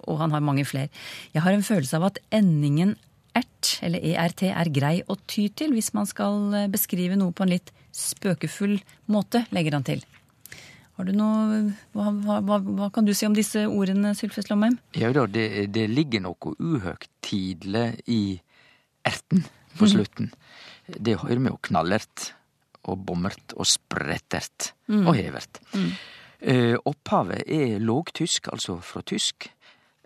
Og 0.07 0.21
han 0.21 0.31
har 0.31 0.45
mange 0.45 0.63
flere. 0.67 0.87
Jeg 1.35 1.43
har 1.43 1.55
en 1.55 1.65
følelse 1.65 1.99
av 1.99 2.07
at 2.13 2.21
endingen 2.31 2.95
ert, 3.37 3.75
eller 3.85 4.03
ERT, 4.03 4.47
er 4.49 4.71
grei 4.73 4.95
å 5.07 5.17
ty 5.29 5.49
til 5.49 5.75
hvis 5.75 5.93
man 5.97 6.07
skal 6.09 6.69
beskrive 6.71 7.17
noe 7.19 7.35
på 7.35 7.45
en 7.45 7.53
litt 7.53 7.73
spøkefull 7.95 8.77
måte, 9.11 9.43
legger 9.55 9.77
han 9.77 9.87
til. 9.87 10.05
Har 10.99 11.07
du 11.07 11.13
noe, 11.15 11.61
hva, 11.95 12.09
hva, 12.11 12.57
hva, 12.59 12.89
kan 12.91 13.05
du 13.07 13.13
si 13.15 13.23
om 13.23 13.35
disse 13.35 13.61
ordene, 13.71 14.11
Sylfest 14.19 14.49
Lomheim? 14.51 14.75
Ja 14.99 15.13
da, 15.15 15.23
det, 15.31 15.69
det 15.71 15.85
ligger 15.87 16.25
noe 16.25 16.55
uhøgtidelig 16.59 17.85
i 18.11 18.23
erten 19.07 19.45
på 19.77 19.85
mhm. 19.85 19.93
slutten. 19.93 20.33
Mm. 20.33 20.97
Det 21.07 21.15
hører 21.21 21.39
vi 21.39 21.53
jo 21.53 21.61
knallert 21.69 22.33
og 22.89 22.99
bommert 23.07 23.55
og 23.55 23.67
sprettert 23.69 24.73
mm. 24.91 25.05
og 25.05 25.15
hevert. 25.15 25.61
Mm. 25.71 25.87
Eh, 26.39 26.75
opphavet 26.87 27.47
er 27.47 27.79
lågtysk, 27.79 28.51
altså 28.51 28.75
fra 28.83 29.03
tysk, 29.07 29.47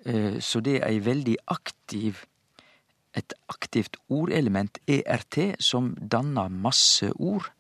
eh, 0.06 0.38
så 0.42 0.62
det 0.66 0.80
er 0.80 0.92
ei 0.92 1.02
veldig 1.06 1.40
aktiv 1.54 2.22
et 3.18 3.34
aktivt 3.50 3.98
ordelement, 4.10 4.80
ERT, 4.88 5.56
som 5.60 5.94
danner 5.98 6.50
masse 6.50 7.12
ord. 7.16 7.52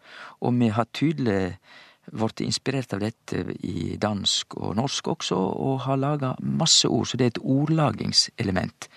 Og 0.41 0.55
vi 0.59 0.69
har 0.73 0.89
tydelig 0.93 1.57
blitt 2.11 2.43
inspirert 2.43 2.93
av 2.95 3.03
dette 3.03 3.55
i 3.63 3.95
dansk 4.01 4.57
og 4.59 4.75
norsk 4.75 5.07
også, 5.13 5.37
og 5.37 5.85
har 5.85 6.01
laga 6.01 6.33
masse 6.41 6.89
ord. 6.89 7.07
Så 7.07 7.17
det 7.17 7.25
er 7.25 7.35
et 7.35 7.43
ordlagingselement. 7.43 8.89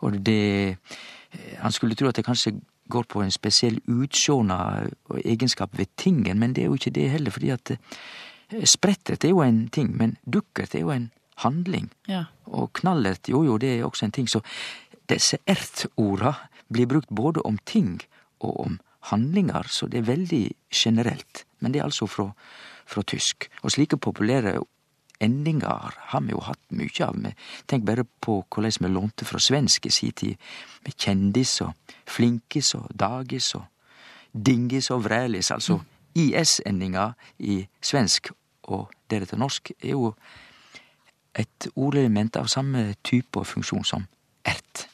Og 0.00 0.18
det 0.24 0.78
Han 1.60 1.72
skulle 1.72 1.94
tro 1.94 2.08
at 2.08 2.16
det 2.16 2.24
kanskje 2.24 2.54
går 2.88 3.04
på 3.10 3.20
en 3.20 3.30
spesiell 3.30 3.80
utsjåna 3.86 4.86
egenskap 5.24 5.76
ved 5.78 5.86
tingen, 5.96 6.38
men 6.38 6.54
det 6.54 6.62
er 6.62 6.66
jo 6.70 6.74
ikke 6.78 6.90
det 6.90 7.10
heller, 7.10 7.30
fordi 7.30 7.50
at 7.50 7.70
eh, 7.70 8.64
sprettert 8.64 9.24
er 9.24 9.34
jo 9.34 9.42
en 9.42 9.68
ting, 9.68 9.90
men 9.96 10.16
dukkert 10.24 10.74
er 10.74 10.80
jo 10.80 10.90
en 10.94 11.10
handling. 11.44 11.90
Ja. 12.08 12.24
Og 12.46 12.72
knallert, 12.72 13.28
jo 13.28 13.42
jo, 13.44 13.58
det 13.58 13.74
er 13.74 13.84
også 13.84 14.06
en 14.06 14.12
ting. 14.12 14.28
Så 14.30 14.40
disse 15.08 15.38
ertorda 15.46 16.34
blir 16.72 16.86
brukt 16.90 17.10
både 17.10 17.42
om 17.46 17.58
ting 17.64 18.00
og 18.40 18.60
om 18.60 18.78
handlingar, 19.10 19.68
så 19.70 19.86
det 19.86 20.02
er 20.02 20.10
veldig 20.10 20.44
generelt 20.74 21.46
men 21.60 21.72
det 21.72 21.80
er 21.80 21.88
altså 21.88 22.06
fra, 22.06 22.30
fra 22.86 23.02
tysk. 23.02 23.48
Og 23.62 23.72
slike 23.72 23.96
populære 23.96 24.58
endingar 25.20 25.94
har 26.12 26.20
vi 26.20 26.34
jo 26.34 26.42
hatt 26.44 26.60
mykje 26.70 27.08
av. 27.08 27.16
Tenk 27.68 27.86
bare 27.88 28.04
på 28.04 28.42
korleis 28.52 28.80
vi 28.80 28.90
lånte 28.92 29.24
fra 29.24 29.40
svensk 29.40 29.86
i 29.88 29.92
si 29.92 30.10
tid, 30.12 30.36
med 30.84 30.96
kjendis 31.00 31.60
og 31.64 31.72
flinkis 32.06 32.74
og 32.76 32.90
dagis 32.92 33.54
og 33.56 33.64
dingis 34.32 34.90
og 34.90 35.04
vrælis. 35.08 35.50
Altså. 35.50 35.80
IS-endinga 36.16 37.10
i 37.38 37.66
svensk 37.84 38.30
og 38.72 38.92
deretter 39.10 39.36
norsk 39.36 39.70
er 39.82 39.90
jo 39.90 40.14
et 41.36 41.66
ordelement 41.76 42.36
av 42.40 42.48
samme 42.48 42.94
type 43.04 43.36
og 43.36 43.46
funksjon 43.46 43.84
som 43.84 44.06
ert. 44.48 44.85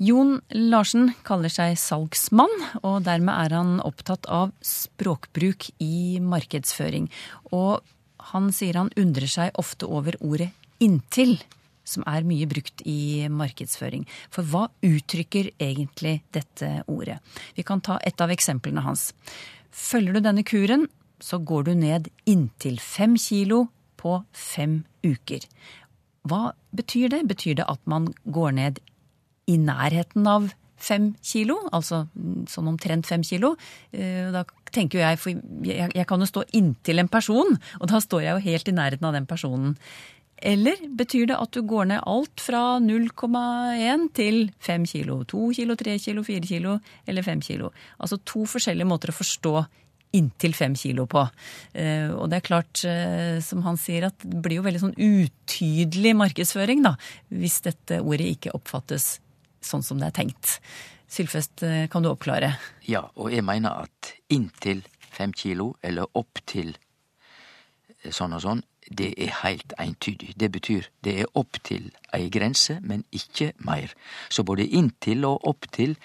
Jon 0.00 0.38
Larsen 0.56 1.10
kaller 1.28 1.52
seg 1.52 1.74
salgsmann, 1.76 2.52
og 2.80 3.02
dermed 3.04 3.36
er 3.36 3.52
han 3.52 3.72
opptatt 3.84 4.24
av 4.32 4.54
språkbruk 4.64 5.66
i 5.84 6.16
markedsføring. 6.24 7.10
Og 7.52 7.84
han 8.32 8.48
sier 8.56 8.78
han 8.80 8.88
undrer 8.96 9.28
seg 9.28 9.60
ofte 9.60 9.84
over 9.84 10.16
ordet 10.24 10.54
inntil, 10.80 11.36
som 11.84 12.06
er 12.08 12.24
mye 12.24 12.48
brukt 12.48 12.80
i 12.88 13.28
markedsføring. 13.28 14.06
For 14.32 14.48
hva 14.48 14.70
uttrykker 14.80 15.52
egentlig 15.60 16.22
dette 16.32 16.78
ordet? 16.88 17.18
Vi 17.52 17.66
kan 17.68 17.84
ta 17.84 17.98
et 18.00 18.24
av 18.24 18.32
eksemplene 18.32 18.86
hans. 18.86 19.10
Følger 19.68 20.16
du 20.16 20.24
denne 20.24 20.48
kuren, 20.48 20.88
så 21.20 21.42
går 21.44 21.68
du 21.68 21.74
ned 21.76 22.08
inntil 22.24 22.80
fem 22.80 23.20
kilo 23.20 23.66
på 24.00 24.22
fem 24.32 24.80
uker. 25.04 25.44
Hva 26.24 26.54
betyr 26.72 27.12
det? 27.12 27.26
Betyr 27.28 27.60
det 27.60 27.68
at 27.68 27.84
man 27.84 28.14
går 28.24 28.56
ned 28.56 28.80
i 29.48 29.56
nærheten 29.60 30.26
av 30.28 30.50
fem 30.80 31.10
kilo, 31.24 31.58
altså 31.76 32.04
sånn 32.50 32.70
omtrent 32.72 33.08
fem 33.08 33.24
kilo. 33.26 33.54
Eh, 33.92 34.30
da 34.32 34.44
tenker 34.72 34.98
jo 34.98 35.04
jeg, 35.04 35.18
for 35.20 35.66
jeg, 35.66 36.06
kan 36.08 36.22
jo 36.22 36.28
stå 36.28 36.46
inntil 36.56 37.02
en 37.02 37.10
person, 37.12 37.58
og 37.80 37.90
da 37.90 38.00
står 38.02 38.24
jeg 38.24 38.36
jo 38.36 38.46
helt 38.48 38.70
i 38.70 38.76
nærheten 38.76 39.10
av 39.10 39.16
den 39.16 39.28
personen. 39.30 39.76
Eller 40.40 40.80
betyr 40.96 41.26
det 41.28 41.36
at 41.36 41.52
du 41.52 41.60
går 41.68 41.90
ned 41.90 42.06
alt 42.08 42.40
fra 42.40 42.78
0,1 42.80 44.06
til 44.16 44.46
5 44.64 44.88
kilo? 44.88 45.18
2 45.28 45.50
kilo, 45.58 45.76
3 45.76 45.98
kilo, 46.00 46.24
4 46.24 46.48
kilo 46.48 46.78
eller 47.04 47.26
5 47.26 47.44
kilo? 47.44 47.68
Altså 48.00 48.16
to 48.24 48.46
forskjellige 48.48 48.88
måter 48.88 49.12
å 49.12 49.18
forstå 49.18 49.54
inntil 50.16 50.56
5 50.56 50.78
kilo 50.80 51.04
på. 51.06 51.26
Eh, 51.76 52.08
og 52.08 52.30
det 52.32 52.40
er 52.40 52.48
klart, 52.48 52.80
eh, 52.88 53.36
som 53.44 53.60
han 53.68 53.76
sier, 53.78 54.08
at 54.08 54.24
det 54.24 54.40
blir 54.42 54.58
jo 54.58 54.64
veldig 54.64 54.80
sånn 54.82 54.96
utydelig 54.96 56.16
markedsføring, 56.18 56.82
da, 56.88 56.96
hvis 57.28 57.60
dette 57.68 58.00
ordet 58.00 58.32
ikke 58.32 58.56
oppfattes 58.56 59.18
sånn 59.64 59.84
som 59.84 60.00
det 60.00 60.10
er 60.10 60.16
tenkt. 60.22 60.58
Sylfest, 61.10 61.62
eh, 61.66 61.86
kan 61.90 62.02
du 62.02 62.10
oppklare? 62.10 62.54
Ja, 62.86 63.08
og 63.16 63.32
jeg 63.32 63.44
mener 63.44 63.86
at 63.86 64.14
inntil 64.30 64.84
fem 65.10 65.32
kilo, 65.32 65.74
eller 65.82 66.06
opp 66.14 66.42
til 66.46 66.76
eh, 68.04 68.12
sånn 68.14 68.36
og 68.36 68.44
sånn, 68.44 68.62
det 68.90 69.12
er 69.18 69.34
heilt 69.42 69.74
eintydig. 69.78 70.34
Det 70.36 70.50
betyr 70.50 70.88
det 71.04 71.16
er 71.22 71.32
opp 71.38 71.60
til 71.66 71.90
ei 72.16 72.28
grense, 72.32 72.78
men 72.82 73.04
ikke 73.14 73.52
meir. 73.66 73.92
Så 74.30 74.42
både 74.46 74.66
inntil 74.66 75.26
og 75.28 75.46
opp 75.46 75.68
til 75.74 75.96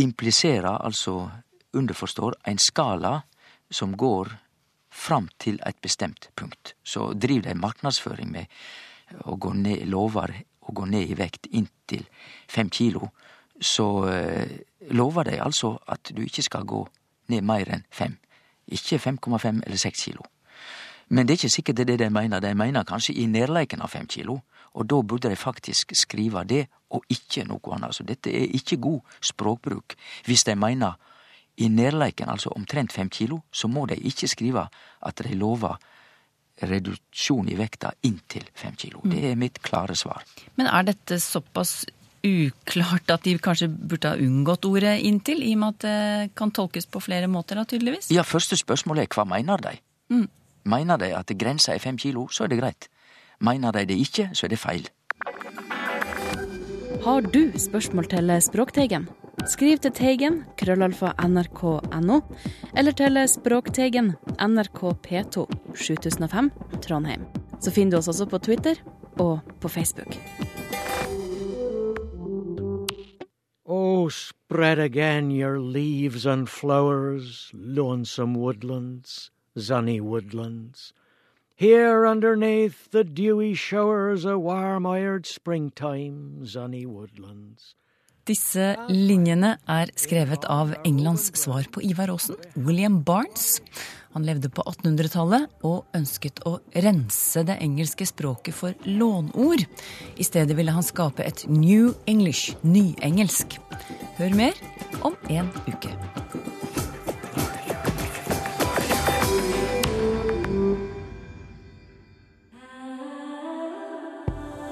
impliserer, 0.00 0.80
altså 0.80 1.30
underforstår, 1.76 2.40
ein 2.48 2.58
skala 2.58 3.20
som 3.70 3.94
går 3.96 4.32
fram 4.90 5.28
til 5.38 5.60
et 5.66 5.78
bestemt 5.82 6.30
punkt. 6.36 6.74
Så 6.82 7.12
driv 7.14 7.44
de 7.46 7.54
marknadsføring 7.54 8.30
med 8.32 8.50
å 9.24 9.36
gå 9.40 9.52
ned, 9.54 9.86
lover 9.90 10.34
å 10.70 10.74
gå 10.74 10.86
ned 10.88 11.10
i 11.10 11.18
vekt 11.18 11.50
inntil 11.50 12.06
fem 12.48 12.70
kilo, 12.70 13.10
så 13.60 13.86
eh, 14.08 14.58
lover 14.96 15.28
de 15.28 15.40
altså 15.42 15.74
at 15.90 16.12
du 16.16 16.22
ikke 16.24 16.46
skal 16.46 16.64
gå 16.64 16.84
ned 17.30 17.44
mer 17.46 17.68
enn 17.74 17.84
fem. 17.92 18.16
Ikke 18.70 18.98
5,5 18.98 19.64
eller 19.66 19.76
6 19.76 20.04
kilo. 20.06 20.24
Men 21.10 21.26
det 21.26 21.34
er 21.34 21.40
ikke 21.42 21.56
sikkert 21.56 21.76
det 21.76 21.82
er 21.82 21.92
det 21.92 22.04
de 22.04 22.10
mener. 22.14 22.40
De 22.40 22.54
mener 22.54 22.86
kanskje 22.86 23.16
i 23.18 23.26
nærleiken 23.26 23.82
av 23.82 23.90
5 23.90 24.06
kilo. 24.06 24.40
Og 24.78 24.86
da 24.86 25.00
burde 25.02 25.30
de 25.30 25.36
faktisk 25.36 25.92
skrive 25.98 26.44
det, 26.46 26.66
og 26.90 27.04
ikke 27.10 27.44
noe 27.44 27.74
annet. 27.74 27.94
Så 27.94 28.06
dette 28.06 28.30
er 28.30 28.54
ikke 28.54 28.78
god 28.78 29.00
språkbruk. 29.20 29.96
Hvis 30.26 30.44
de 30.46 30.54
mener 30.54 30.94
i 31.56 31.68
nærleiken, 31.68 32.28
altså 32.28 32.52
omtrent 32.54 32.92
5 32.92 33.10
kilo, 33.10 33.40
så 33.52 33.68
må 33.68 33.86
de 33.86 33.96
ikke 33.96 34.28
skrive 34.28 34.68
at 35.02 35.22
de 35.24 35.34
lover 35.34 35.76
reduksjon 36.60 37.48
i 37.48 37.56
vekta 37.58 37.92
inntil 38.06 38.44
fem 38.54 38.76
kilo. 38.76 39.00
Det 39.04 39.32
er 39.32 39.38
mitt 39.38 39.60
klare 39.64 39.96
svar. 39.96 40.24
Men 40.60 40.68
er 40.68 40.90
dette 40.92 41.20
såpass 41.22 41.84
uklart 42.26 43.10
at 43.10 43.24
de 43.24 43.36
kanskje 43.40 43.68
burde 43.68 44.10
ha 44.12 44.16
unngått 44.20 44.66
ordet 44.68 45.00
'inntil', 45.00 45.42
i 45.42 45.54
og 45.54 45.58
med 45.58 45.68
at 45.68 45.78
det 45.80 46.34
kan 46.36 46.50
tolkes 46.50 46.86
på 46.86 47.00
flere 47.00 47.26
måter, 47.26 47.56
da, 47.56 47.64
tydeligvis? 47.64 48.10
Ja, 48.10 48.22
første 48.22 48.56
spørsmål 48.56 48.98
er 48.98 49.06
hva 49.06 49.24
mener 49.24 49.56
de? 49.56 49.78
Mm. 50.10 50.28
Mener 50.64 50.96
de 50.96 51.16
at 51.16 51.26
grensa 51.26 51.72
er 51.74 51.78
fem 51.78 51.96
kilo, 51.96 52.28
så 52.28 52.44
er 52.44 52.48
det 52.48 52.60
greit. 52.60 52.88
Mener 53.40 53.72
de 53.72 53.86
det 53.86 53.96
ikke, 53.96 54.30
så 54.34 54.46
er 54.46 54.48
det 54.48 54.58
feil. 54.58 54.88
Har 57.04 57.20
du 57.20 57.52
spørsmål 57.56 58.08
til 58.08 58.42
Språkteigen? 58.42 59.08
Skriv 59.48 59.78
til 59.80 59.92
Teigen, 59.96 60.42
krøllalfa 60.60 61.14
nrk.no, 61.24 62.20
eller 62.76 62.92
til 62.92 63.16
Språkteigen, 63.28 64.12
NRK 64.36 64.80
P2, 65.06 65.46
7005, 65.74 66.50
Trondheim. 66.82 67.24
Så 67.60 67.70
finner 67.72 67.90
du 67.90 67.96
oss 67.98 68.08
også 68.08 68.26
på 68.26 68.38
Twitter 68.38 68.74
og 69.18 69.40
på 69.60 69.68
Facebook. 69.68 70.16
Oh, 73.64 74.10
spread 74.10 74.78
again 74.78 75.30
your 75.30 75.58
leaves 75.58 76.26
and 76.26 76.48
flowers, 76.48 77.50
lonesome 77.54 78.36
woodlands, 78.36 79.30
sunny 79.56 80.00
woodlands. 80.00 80.92
Here 81.54 82.06
underneath 82.06 82.90
the 82.90 83.04
dewy 83.04 83.54
showers, 83.54 84.24
a 84.24 84.38
warm-eyed 84.38 85.26
springtime, 85.26 86.46
sunny 86.46 86.84
woodlands. 86.86 87.74
Disse 88.30 88.76
linjene 88.86 89.56
er 89.66 89.90
skrevet 89.98 90.44
av 90.46 90.70
Englands 90.86 91.32
svar 91.34 91.64
på 91.74 91.80
Ivar 91.82 92.12
Aasen, 92.12 92.36
William 92.54 93.00
Barnes. 93.02 93.56
Han 94.14 94.22
levde 94.22 94.46
på 94.54 94.62
1800-tallet 94.70 95.64
og 95.66 95.88
ønsket 95.98 96.38
å 96.46 96.60
rense 96.84 97.42
det 97.48 97.56
engelske 97.58 98.06
språket 98.06 98.54
for 98.54 98.86
lånord. 98.86 99.64
I 100.14 100.26
stedet 100.26 100.54
ville 100.58 100.70
han 100.70 100.86
skape 100.86 101.26
et 101.26 101.42
New 101.50 101.90
English, 102.06 102.54
nyengelsk. 102.62 103.58
Hør 104.20 104.38
mer 104.38 104.54
om 105.02 105.18
en 105.26 105.50
uke. 105.66 105.90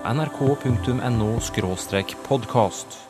nrk.no 0.08 1.34
podkast. 2.24 3.07